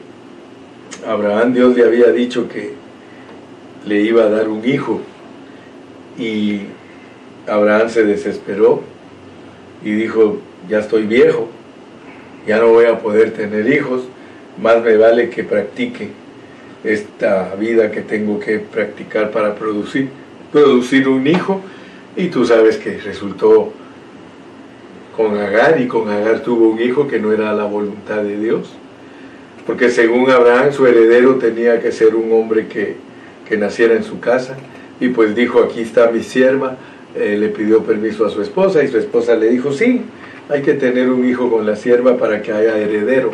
Abraham 1.06 1.52
Dios 1.52 1.76
le 1.76 1.84
había 1.84 2.10
dicho 2.10 2.48
que 2.48 2.72
le 3.84 4.00
iba 4.00 4.24
a 4.24 4.30
dar 4.30 4.48
un 4.48 4.66
hijo 4.66 5.00
y 6.18 6.62
Abraham 7.46 7.88
se 7.90 8.04
desesperó 8.04 8.82
y 9.84 9.92
dijo, 9.92 10.38
ya 10.68 10.80
estoy 10.80 11.04
viejo, 11.04 11.48
ya 12.46 12.58
no 12.58 12.68
voy 12.68 12.86
a 12.86 12.98
poder 12.98 13.32
tener 13.32 13.68
hijos, 13.72 14.02
más 14.62 14.82
me 14.82 14.96
vale 14.96 15.28
que 15.30 15.44
practique 15.44 16.08
esta 16.84 17.54
vida 17.58 17.90
que 17.90 18.00
tengo 18.00 18.38
que 18.38 18.58
practicar 18.58 19.30
para 19.30 19.54
producir, 19.54 20.08
producir 20.52 21.08
un 21.08 21.26
hijo. 21.26 21.60
Y 22.16 22.28
tú 22.28 22.46
sabes 22.46 22.78
que 22.78 22.98
resultó 22.98 23.72
con 25.16 25.36
Agar 25.36 25.80
y 25.80 25.88
con 25.88 26.08
Agar 26.08 26.40
tuvo 26.40 26.68
un 26.68 26.80
hijo 26.80 27.08
que 27.08 27.18
no 27.18 27.32
era 27.32 27.52
la 27.52 27.64
voluntad 27.64 28.22
de 28.22 28.38
Dios. 28.38 28.72
Porque 29.66 29.90
según 29.90 30.30
Abraham 30.30 30.72
su 30.72 30.86
heredero 30.86 31.36
tenía 31.36 31.80
que 31.80 31.90
ser 31.90 32.14
un 32.14 32.32
hombre 32.32 32.68
que, 32.68 32.96
que 33.48 33.56
naciera 33.56 33.94
en 33.94 34.04
su 34.04 34.20
casa. 34.20 34.56
Y 35.00 35.08
pues 35.08 35.34
dijo, 35.34 35.60
aquí 35.60 35.80
está 35.80 36.10
mi 36.10 36.22
sierva, 36.22 36.76
eh, 37.14 37.36
le 37.38 37.48
pidió 37.48 37.82
permiso 37.82 38.24
a 38.24 38.30
su 38.30 38.40
esposa 38.40 38.82
y 38.82 38.88
su 38.88 38.96
esposa 38.96 39.34
le 39.34 39.50
dijo, 39.50 39.72
sí, 39.72 40.02
hay 40.48 40.62
que 40.62 40.74
tener 40.74 41.10
un 41.10 41.28
hijo 41.28 41.50
con 41.50 41.66
la 41.66 41.76
sierva 41.76 42.16
para 42.16 42.40
que 42.40 42.52
haya 42.52 42.78
heredero. 42.78 43.32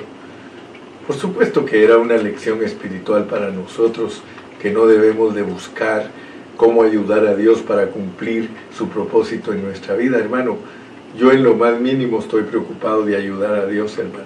Por 1.07 1.17
supuesto 1.17 1.65
que 1.65 1.85
era 1.85 1.99
una 1.99 2.17
lección 2.17 2.63
espiritual 2.63 3.27
para 3.27 3.51
nosotros 3.51 4.23
que 4.61 4.71
no 4.71 4.87
debemos 4.87 5.35
de 5.35 5.43
buscar 5.43 6.11
cómo 6.57 6.83
ayudar 6.83 7.27
a 7.27 7.35
Dios 7.35 7.61
para 7.61 7.89
cumplir 7.89 8.49
su 8.77 8.89
propósito 8.89 9.53
en 9.53 9.63
nuestra 9.63 9.95
vida, 9.95 10.19
hermano. 10.19 10.57
Yo 11.19 11.33
en 11.33 11.43
lo 11.43 11.55
más 11.55 11.79
mínimo 11.81 12.21
estoy 12.21 12.45
preocupado 12.45 13.05
de 13.05 13.17
ayudar 13.17 13.55
a 13.55 13.67
Dios, 13.67 13.99
hermano. 13.99 14.25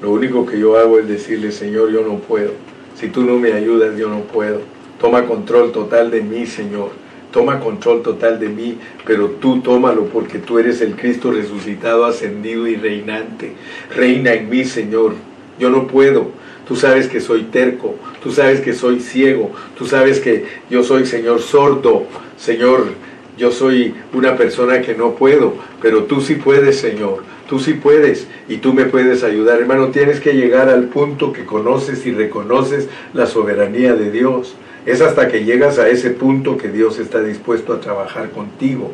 Lo 0.00 0.10
único 0.10 0.46
que 0.46 0.58
yo 0.58 0.78
hago 0.78 0.98
es 0.98 1.08
decirle, 1.08 1.52
Señor, 1.52 1.90
yo 1.90 2.02
no 2.02 2.18
puedo. 2.18 2.52
Si 2.94 3.08
tú 3.08 3.24
no 3.24 3.38
me 3.38 3.52
ayudas, 3.52 3.98
yo 3.98 4.08
no 4.08 4.20
puedo. 4.20 4.60
Toma 5.00 5.26
control 5.26 5.72
total 5.72 6.10
de 6.10 6.22
mí, 6.22 6.46
Señor. 6.46 6.90
Toma 7.32 7.58
control 7.58 8.02
total 8.02 8.38
de 8.38 8.48
mí, 8.48 8.78
pero 9.04 9.30
tú 9.30 9.60
tómalo 9.60 10.04
porque 10.06 10.38
tú 10.38 10.58
eres 10.58 10.80
el 10.80 10.94
Cristo 10.94 11.32
resucitado, 11.32 12.04
ascendido 12.04 12.68
y 12.68 12.76
reinante. 12.76 13.54
Reina 13.94 14.34
en 14.34 14.48
mí, 14.48 14.64
Señor 14.64 15.14
yo 15.58 15.70
no 15.70 15.86
puedo. 15.86 16.30
Tú 16.66 16.76
sabes 16.76 17.08
que 17.08 17.20
soy 17.20 17.44
terco, 17.44 17.96
tú 18.22 18.30
sabes 18.30 18.60
que 18.60 18.72
soy 18.72 19.00
ciego, 19.00 19.50
tú 19.76 19.86
sabes 19.86 20.20
que 20.20 20.46
yo 20.70 20.84
soy 20.84 21.06
Señor 21.06 21.40
sordo, 21.40 22.06
Señor, 22.36 22.86
yo 23.36 23.50
soy 23.50 23.94
una 24.12 24.36
persona 24.36 24.80
que 24.80 24.94
no 24.94 25.14
puedo, 25.14 25.54
pero 25.80 26.04
tú 26.04 26.20
sí 26.20 26.36
puedes, 26.36 26.78
Señor, 26.78 27.24
tú 27.48 27.58
sí 27.58 27.74
puedes 27.74 28.28
y 28.48 28.58
tú 28.58 28.72
me 28.72 28.84
puedes 28.84 29.24
ayudar. 29.24 29.60
Hermano, 29.60 29.88
tienes 29.88 30.20
que 30.20 30.34
llegar 30.34 30.68
al 30.68 30.84
punto 30.84 31.32
que 31.32 31.44
conoces 31.44 32.06
y 32.06 32.12
reconoces 32.12 32.88
la 33.12 33.26
soberanía 33.26 33.94
de 33.94 34.10
Dios. 34.10 34.54
Es 34.86 35.00
hasta 35.00 35.28
que 35.28 35.44
llegas 35.44 35.78
a 35.78 35.88
ese 35.88 36.10
punto 36.10 36.56
que 36.56 36.68
Dios 36.68 36.98
está 36.98 37.22
dispuesto 37.22 37.72
a 37.72 37.80
trabajar 37.80 38.30
contigo 38.30 38.92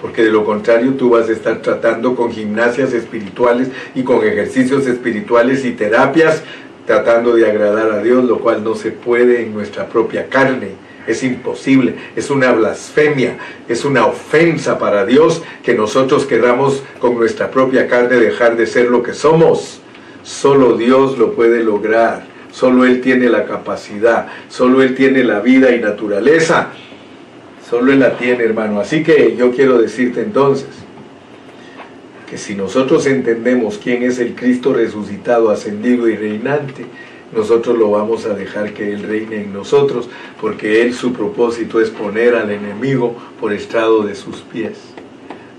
porque 0.00 0.22
de 0.22 0.30
lo 0.30 0.44
contrario 0.44 0.94
tú 0.94 1.10
vas 1.10 1.28
a 1.28 1.32
estar 1.32 1.62
tratando 1.62 2.14
con 2.14 2.30
gimnasias 2.30 2.92
espirituales 2.92 3.68
y 3.94 4.02
con 4.02 4.24
ejercicios 4.24 4.86
espirituales 4.86 5.64
y 5.64 5.72
terapias 5.72 6.42
tratando 6.86 7.34
de 7.34 7.48
agradar 7.50 7.90
a 7.90 8.02
Dios, 8.02 8.24
lo 8.24 8.38
cual 8.38 8.62
no 8.62 8.74
se 8.74 8.92
puede 8.92 9.42
en 9.42 9.52
nuestra 9.52 9.88
propia 9.88 10.28
carne. 10.28 10.70
Es 11.06 11.22
imposible, 11.22 11.96
es 12.16 12.30
una 12.30 12.52
blasfemia, 12.52 13.38
es 13.68 13.84
una 13.84 14.06
ofensa 14.06 14.78
para 14.78 15.04
Dios 15.04 15.42
que 15.62 15.74
nosotros 15.74 16.26
queramos 16.26 16.82
con 16.98 17.16
nuestra 17.16 17.50
propia 17.50 17.86
carne 17.86 18.16
dejar 18.16 18.56
de 18.56 18.66
ser 18.66 18.88
lo 18.90 19.02
que 19.02 19.14
somos. 19.14 19.80
Solo 20.22 20.76
Dios 20.76 21.16
lo 21.18 21.32
puede 21.32 21.62
lograr, 21.62 22.24
solo 22.56 22.86
Él 22.86 23.02
tiene 23.02 23.28
la 23.28 23.44
capacidad, 23.44 24.28
solo 24.48 24.80
Él 24.80 24.94
tiene 24.94 25.22
la 25.24 25.40
vida 25.40 25.74
y 25.74 25.80
naturaleza 25.80 26.70
Solo 27.68 27.92
Él 27.92 27.98
la 27.98 28.16
tiene, 28.16 28.44
hermano. 28.44 28.80
Así 28.80 29.02
que 29.02 29.34
yo 29.36 29.50
quiero 29.50 29.78
decirte 29.78 30.20
entonces 30.20 30.68
que 32.30 32.38
si 32.38 32.54
nosotros 32.54 33.06
entendemos 33.06 33.78
quién 33.82 34.04
es 34.04 34.20
el 34.20 34.34
Cristo 34.34 34.72
resucitado, 34.72 35.50
ascendido 35.50 36.08
y 36.08 36.16
reinante, 36.16 36.86
nosotros 37.34 37.76
lo 37.76 37.90
vamos 37.90 38.24
a 38.24 38.34
dejar 38.34 38.72
que 38.72 38.92
Él 38.92 39.02
reine 39.02 39.42
en 39.42 39.52
nosotros, 39.52 40.08
porque 40.40 40.82
Él 40.82 40.94
su 40.94 41.12
propósito 41.12 41.80
es 41.80 41.90
poner 41.90 42.36
al 42.36 42.50
enemigo 42.50 43.16
por 43.40 43.52
estrado 43.52 44.02
de 44.04 44.14
sus 44.14 44.36
pies. 44.42 44.78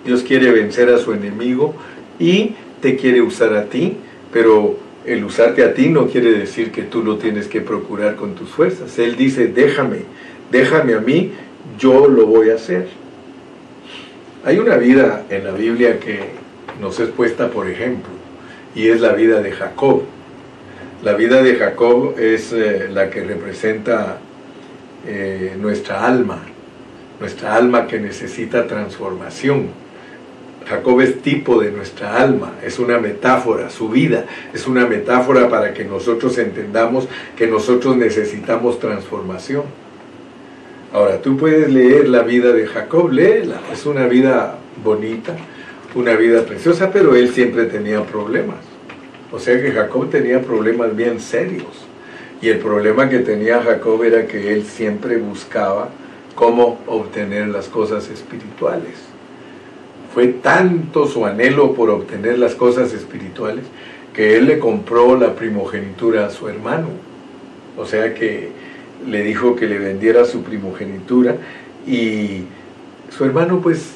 Dios 0.05 0.23
quiere 0.23 0.51
vencer 0.51 0.89
a 0.89 0.99
su 0.99 1.11
enemigo 1.11 1.73
y 2.19 2.53
te 2.81 2.95
quiere 2.95 3.21
usar 3.21 3.53
a 3.53 3.65
ti, 3.65 3.97
pero 4.31 4.77
el 5.07 5.23
usarte 5.23 5.63
a 5.63 5.73
ti 5.73 5.87
no 5.87 6.07
quiere 6.07 6.33
decir 6.33 6.71
que 6.71 6.83
tú 6.83 7.01
lo 7.01 7.17
tienes 7.17 7.47
que 7.47 7.61
procurar 7.61 8.17
con 8.17 8.35
tus 8.35 8.49
fuerzas. 8.49 8.99
Él 8.99 9.15
dice, 9.15 9.47
déjame, 9.47 9.99
déjame 10.51 10.93
a 10.95 10.99
mí 10.99 11.31
yo 11.79 12.07
lo 12.09 12.25
voy 12.25 12.49
a 12.49 12.55
hacer. 12.55 12.87
Hay 14.43 14.59
una 14.59 14.75
vida 14.75 15.25
en 15.29 15.45
la 15.45 15.51
Biblia 15.51 15.99
que 15.99 16.19
nos 16.81 16.99
es 16.99 17.09
puesta 17.09 17.49
por 17.49 17.69
ejemplo, 17.69 18.11
y 18.75 18.89
es 18.89 18.99
la 18.99 19.13
vida 19.13 19.41
de 19.41 19.51
Jacob. 19.51 20.03
La 21.03 21.13
vida 21.13 21.41
de 21.41 21.55
Jacob 21.55 22.15
es 22.19 22.51
eh, 22.51 22.89
la 22.91 23.09
que 23.09 23.23
representa 23.23 24.19
eh, 25.07 25.55
nuestra 25.57 26.05
alma, 26.05 26.41
nuestra 27.19 27.55
alma 27.55 27.87
que 27.87 27.97
necesita 27.99 28.67
transformación. 28.67 29.86
Jacob 30.69 30.99
es 30.99 31.21
tipo 31.21 31.61
de 31.61 31.71
nuestra 31.71 32.17
alma, 32.21 32.55
es 32.63 32.77
una 32.77 32.99
metáfora, 32.99 33.69
su 33.69 33.89
vida 33.89 34.25
es 34.53 34.67
una 34.67 34.85
metáfora 34.85 35.49
para 35.49 35.73
que 35.73 35.85
nosotros 35.85 36.37
entendamos 36.37 37.07
que 37.37 37.47
nosotros 37.47 37.95
necesitamos 37.95 38.79
transformación. 38.79 39.63
Ahora, 40.93 41.21
tú 41.21 41.37
puedes 41.37 41.71
leer 41.71 42.09
la 42.09 42.23
vida 42.23 42.51
de 42.51 42.67
Jacob, 42.67 43.11
léela, 43.11 43.61
es 43.71 43.85
una 43.85 44.07
vida 44.07 44.57
bonita, 44.83 45.35
una 45.95 46.15
vida 46.15 46.43
preciosa, 46.43 46.91
pero 46.91 47.15
él 47.15 47.29
siempre 47.29 47.65
tenía 47.65 48.03
problemas. 48.03 48.57
O 49.31 49.39
sea 49.39 49.61
que 49.61 49.71
Jacob 49.71 50.09
tenía 50.09 50.41
problemas 50.41 50.95
bien 50.95 51.19
serios. 51.19 51.85
Y 52.41 52.49
el 52.49 52.59
problema 52.59 53.09
que 53.09 53.19
tenía 53.19 53.61
Jacob 53.61 54.03
era 54.03 54.27
que 54.27 54.53
él 54.53 54.63
siempre 54.63 55.17
buscaba 55.17 55.89
cómo 56.35 56.79
obtener 56.87 57.47
las 57.47 57.67
cosas 57.67 58.09
espirituales. 58.09 59.06
Fue 60.17 60.29
tanto 60.29 61.05
su 61.05 61.27
anhelo 61.27 61.73
por 61.75 61.91
obtener 61.91 62.39
las 62.39 62.55
cosas 62.55 62.91
espirituales 62.91 63.65
que 64.15 64.35
él 64.35 64.47
le 64.47 64.57
compró 64.57 65.15
la 65.15 65.35
primogenitura 65.35 66.25
a 66.25 66.31
su 66.31 66.49
hermano. 66.49 66.87
O 67.77 67.85
sea 67.85 68.15
que 68.15 68.49
le 69.07 69.21
dijo 69.21 69.55
que 69.55 69.67
le 69.67 69.77
vendiera 69.77 70.25
su 70.25 70.41
primogenitura 70.41 71.35
y 71.85 72.45
su 73.15 73.25
hermano 73.25 73.61
pues 73.61 73.91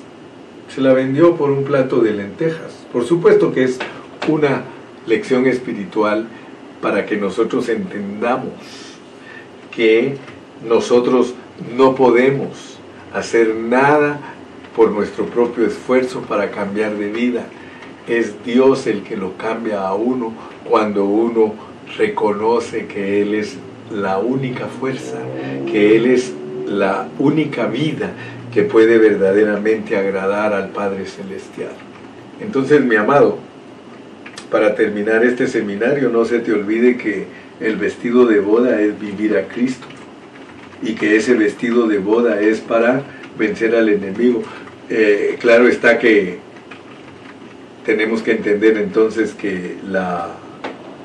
se 0.70 0.82
la 0.82 0.94
vendió 0.94 1.38
por 1.38 1.50
un 1.50 1.64
plato 1.64 2.02
de 2.02 2.12
lentejas. 2.12 2.86
Por 2.94 3.04
supuesto 3.04 3.52
que 3.52 3.64
es 3.64 3.80
una 4.28 4.66
lección 5.08 5.48
espiritual 5.48 6.28
para 6.84 7.08
que 7.08 7.18
nosotros 7.18 7.68
entendamos 7.68 8.54
que 9.76 10.18
nosotros 10.70 11.34
no 11.76 11.96
podemos 11.96 12.78
hacer 13.12 13.56
nada 13.56 14.20
por 14.76 14.92
nuestro 14.92 15.26
propio 15.26 15.66
esfuerzo 15.66 16.22
para 16.22 16.52
cambiar 16.52 16.96
de 16.96 17.10
vida. 17.12 17.46
Es 18.08 18.44
Dios 18.44 18.88
el 18.88 19.04
que 19.04 19.18
lo 19.18 19.38
cambia 19.38 19.82
a 19.82 19.94
uno 19.94 20.34
cuando 20.64 21.06
uno 21.06 21.54
reconoce 21.98 22.88
que 22.88 23.22
Él 23.22 23.36
es 23.36 23.58
la 23.92 24.20
única 24.20 24.68
fuerza, 24.68 25.18
que 25.72 25.96
Él 25.98 26.06
es 26.06 26.34
la 26.66 27.08
única 27.20 27.68
vida 27.68 28.12
que 28.54 28.64
puede 28.64 28.98
verdaderamente 28.98 29.98
agradar 29.98 30.54
al 30.54 30.70
Padre 30.70 31.06
Celestial. 31.06 31.72
Entonces, 32.40 32.84
mi 32.84 32.96
amado, 32.96 33.38
para 34.50 34.76
terminar 34.76 35.24
este 35.24 35.48
seminario, 35.48 36.10
no 36.10 36.26
se 36.26 36.40
te 36.40 36.52
olvide 36.52 36.98
que 36.98 37.28
el 37.60 37.76
vestido 37.76 38.26
de 38.26 38.40
boda 38.40 38.82
es 38.82 39.00
vivir 39.00 39.38
a 39.38 39.48
Cristo 39.48 39.88
y 40.82 40.96
que 40.96 41.16
ese 41.16 41.36
vestido 41.36 41.88
de 41.88 42.00
boda 42.00 42.42
es 42.42 42.60
para 42.60 43.04
vencer 43.38 43.76
al 43.76 43.90
enemigo. 43.90 44.44
Eh, 44.94 45.38
claro 45.40 45.70
está 45.70 45.98
que 45.98 46.40
tenemos 47.86 48.22
que 48.22 48.32
entender 48.32 48.76
entonces 48.76 49.32
que 49.32 49.78
la, 49.88 50.36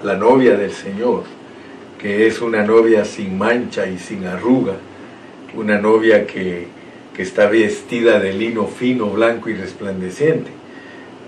la 0.02 0.16
novia 0.16 0.56
del 0.56 0.72
Señor, 0.72 1.22
que 1.96 2.26
es 2.26 2.40
una 2.40 2.64
novia 2.64 3.04
sin 3.04 3.38
mancha 3.38 3.86
y 3.86 3.98
sin 3.98 4.26
arruga, 4.26 4.72
una 5.54 5.78
novia 5.78 6.26
que, 6.26 6.66
que 7.14 7.22
está 7.22 7.46
vestida 7.46 8.18
de 8.18 8.32
lino 8.32 8.66
fino, 8.66 9.08
blanco 9.10 9.50
y 9.50 9.54
resplandeciente, 9.54 10.50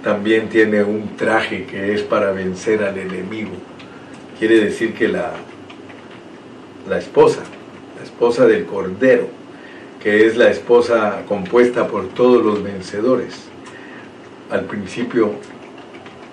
también 0.03 0.49
tiene 0.49 0.83
un 0.83 1.17
traje 1.17 1.65
que 1.65 1.95
es 1.95 2.03
para 2.03 2.33
vencer 2.33 2.83
al 2.83 2.99
enemigo. 2.99 3.53
Quiere 4.37 4.59
decir 4.59 4.95
que 4.95 5.07
la, 5.07 5.33
la 6.89 6.99
esposa, 6.99 7.45
la 7.97 8.03
esposa 8.03 8.49
del 8.49 8.65
Cordero, 8.65 9.38
que 10.03 10.27
es 10.27 10.37
la 10.37 10.51
esposa 10.51 11.23
compuesta 11.27 11.89
por 11.89 12.09
todos 12.09 12.45
los 12.45 12.63
vencedores, 12.63 13.49
al 14.51 14.65
principio 14.65 15.33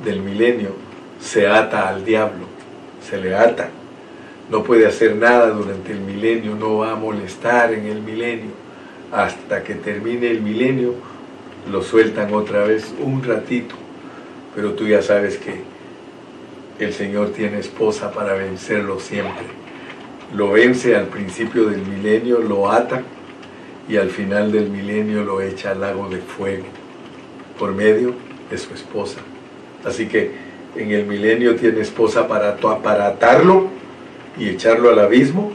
del 0.03 0.21
milenio 0.21 0.69
se 1.19 1.47
ata 1.47 1.89
al 1.89 2.05
diablo, 2.05 2.45
se 3.07 3.17
le 3.17 3.35
ata, 3.35 3.69
no 4.49 4.63
puede 4.63 4.85
hacer 4.85 5.15
nada 5.15 5.49
durante 5.49 5.91
el 5.91 5.99
milenio, 5.99 6.55
no 6.55 6.77
va 6.77 6.91
a 6.91 6.95
molestar 6.95 7.73
en 7.73 7.85
el 7.87 8.01
milenio, 8.01 8.51
hasta 9.11 9.63
que 9.63 9.75
termine 9.75 10.29
el 10.29 10.41
milenio 10.41 10.93
lo 11.71 11.81
sueltan 11.81 12.33
otra 12.33 12.63
vez 12.63 12.93
un 13.01 13.23
ratito, 13.23 13.75
pero 14.53 14.73
tú 14.73 14.87
ya 14.87 15.01
sabes 15.01 15.37
que 15.37 15.61
el 16.77 16.93
Señor 16.93 17.29
tiene 17.29 17.59
esposa 17.59 18.11
para 18.11 18.33
vencerlo 18.33 18.99
siempre. 18.99 19.45
Lo 20.35 20.51
vence 20.51 20.95
al 20.95 21.05
principio 21.05 21.69
del 21.69 21.81
milenio, 21.81 22.39
lo 22.39 22.71
ata 22.71 23.01
y 23.87 23.97
al 23.97 24.09
final 24.09 24.51
del 24.51 24.69
milenio 24.69 25.23
lo 25.23 25.41
echa 25.41 25.71
al 25.71 25.81
lago 25.81 26.09
de 26.09 26.17
fuego 26.17 26.65
por 27.59 27.73
medio 27.73 28.13
de 28.49 28.57
su 28.57 28.73
esposa. 28.73 29.19
Así 29.83 30.07
que 30.07 30.31
en 30.75 30.91
el 30.91 31.05
milenio 31.05 31.55
tiene 31.55 31.81
esposa 31.81 32.27
para, 32.27 32.57
para 32.57 33.07
atarlo 33.07 33.69
y 34.37 34.49
echarlo 34.49 34.89
al 34.89 34.99
abismo 34.99 35.53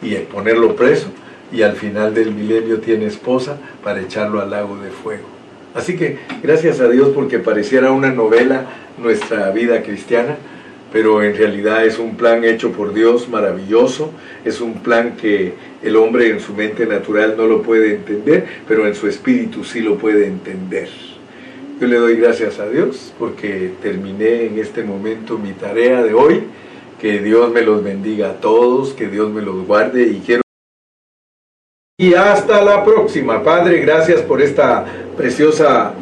y 0.00 0.14
ponerlo 0.16 0.76
preso. 0.76 1.08
Y 1.50 1.62
al 1.62 1.76
final 1.76 2.14
del 2.14 2.32
milenio 2.32 2.80
tiene 2.80 3.06
esposa 3.06 3.58
para 3.82 4.00
echarlo 4.00 4.40
al 4.40 4.50
lago 4.50 4.78
de 4.78 4.90
fuego. 4.90 5.26
Así 5.74 5.96
que 5.96 6.18
gracias 6.42 6.80
a 6.80 6.88
Dios 6.88 7.10
porque 7.14 7.38
pareciera 7.38 7.92
una 7.92 8.10
novela 8.10 8.66
nuestra 8.98 9.50
vida 9.50 9.82
cristiana, 9.82 10.36
pero 10.92 11.22
en 11.22 11.34
realidad 11.34 11.86
es 11.86 11.98
un 11.98 12.16
plan 12.16 12.44
hecho 12.44 12.70
por 12.72 12.92
Dios 12.92 13.28
maravilloso, 13.28 14.10
es 14.44 14.60
un 14.60 14.82
plan 14.82 15.16
que 15.16 15.54
el 15.82 15.96
hombre 15.96 16.28
en 16.28 16.40
su 16.40 16.52
mente 16.52 16.86
natural 16.86 17.34
no 17.36 17.46
lo 17.46 17.62
puede 17.62 17.94
entender, 17.94 18.46
pero 18.68 18.86
en 18.86 18.94
su 18.94 19.08
espíritu 19.08 19.64
sí 19.64 19.80
lo 19.80 19.96
puede 19.96 20.26
entender. 20.26 20.88
Yo 21.80 21.88
le 21.88 21.96
doy 21.96 22.16
gracias 22.16 22.60
a 22.60 22.68
Dios 22.68 23.12
porque 23.18 23.72
terminé 23.82 24.44
en 24.44 24.58
este 24.58 24.84
momento 24.84 25.36
mi 25.38 25.52
tarea 25.52 26.04
de 26.04 26.14
hoy. 26.14 26.44
Que 27.00 27.18
Dios 27.18 27.50
me 27.50 27.62
los 27.62 27.82
bendiga 27.82 28.30
a 28.30 28.34
todos, 28.34 28.92
que 28.92 29.08
Dios 29.08 29.28
me 29.32 29.42
los 29.42 29.66
guarde 29.66 30.04
y 30.04 30.22
quiero... 30.24 30.42
Y 31.98 32.14
hasta 32.14 32.62
la 32.62 32.84
próxima, 32.84 33.42
Padre, 33.42 33.80
gracias 33.80 34.20
por 34.20 34.40
esta 34.40 34.86
preciosa 35.16 35.92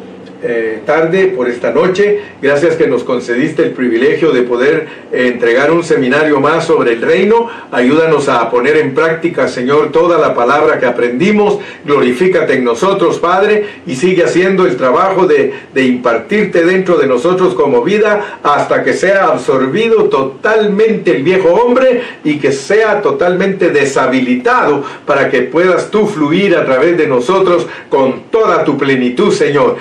eh, 0.43 0.81
tarde, 0.85 1.27
por 1.27 1.47
esta 1.47 1.71
noche. 1.71 2.19
Gracias 2.41 2.75
que 2.75 2.87
nos 2.87 3.03
concediste 3.03 3.63
el 3.63 3.71
privilegio 3.71 4.31
de 4.31 4.41
poder 4.41 4.87
eh, 5.11 5.27
entregar 5.27 5.71
un 5.71 5.83
seminario 5.83 6.39
más 6.39 6.65
sobre 6.65 6.93
el 6.93 7.01
reino. 7.01 7.47
Ayúdanos 7.71 8.27
a 8.27 8.49
poner 8.49 8.77
en 8.77 8.93
práctica, 8.93 9.47
Señor, 9.47 9.91
toda 9.91 10.17
la 10.17 10.33
palabra 10.33 10.79
que 10.79 10.85
aprendimos. 10.85 11.59
Glorifícate 11.85 12.53
en 12.53 12.63
nosotros, 12.63 13.19
Padre, 13.19 13.65
y 13.85 13.95
sigue 13.95 14.23
haciendo 14.23 14.65
el 14.65 14.77
trabajo 14.77 15.27
de, 15.27 15.53
de 15.73 15.83
impartirte 15.83 16.65
dentro 16.65 16.97
de 16.97 17.07
nosotros 17.07 17.53
como 17.53 17.83
vida 17.83 18.39
hasta 18.43 18.83
que 18.83 18.93
sea 18.93 19.25
absorbido 19.25 20.05
totalmente 20.05 21.15
el 21.15 21.23
viejo 21.23 21.49
hombre 21.49 22.01
y 22.23 22.39
que 22.39 22.51
sea 22.51 23.01
totalmente 23.01 23.69
deshabilitado 23.69 24.83
para 25.05 25.29
que 25.29 25.43
puedas 25.43 25.91
tú 25.91 26.07
fluir 26.07 26.55
a 26.55 26.65
través 26.65 26.97
de 26.97 27.07
nosotros 27.07 27.67
con 27.89 28.23
toda 28.31 28.63
tu 28.63 28.77
plenitud, 28.77 29.31
Señor. 29.31 29.77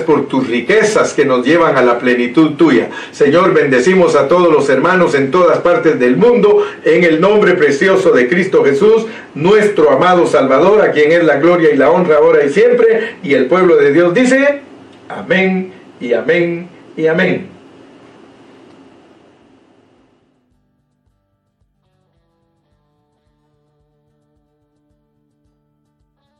Por 0.00 0.26
tus 0.26 0.48
riquezas 0.48 1.12
que 1.12 1.24
nos 1.24 1.46
llevan 1.46 1.76
a 1.76 1.82
la 1.82 1.98
plenitud 1.98 2.52
tuya. 2.52 2.88
Señor, 3.12 3.52
bendecimos 3.52 4.16
a 4.16 4.28
todos 4.28 4.52
los 4.52 4.68
hermanos 4.68 5.14
en 5.14 5.30
todas 5.30 5.58
partes 5.58 5.98
del 5.98 6.16
mundo 6.16 6.66
en 6.84 7.04
el 7.04 7.20
nombre 7.20 7.54
precioso 7.54 8.10
de 8.10 8.28
Cristo 8.28 8.64
Jesús, 8.64 9.06
nuestro 9.34 9.90
amado 9.90 10.26
Salvador, 10.26 10.82
a 10.82 10.92
quien 10.92 11.12
es 11.12 11.24
la 11.24 11.36
gloria 11.36 11.70
y 11.72 11.76
la 11.76 11.90
honra 11.90 12.16
ahora 12.16 12.44
y 12.44 12.50
siempre. 12.50 13.16
Y 13.22 13.34
el 13.34 13.46
pueblo 13.46 13.76
de 13.76 13.92
Dios 13.92 14.14
dice, 14.14 14.60
amén 15.08 15.72
y 16.00 16.12
amén 16.12 16.68
y 16.96 17.06
amén. 17.06 17.51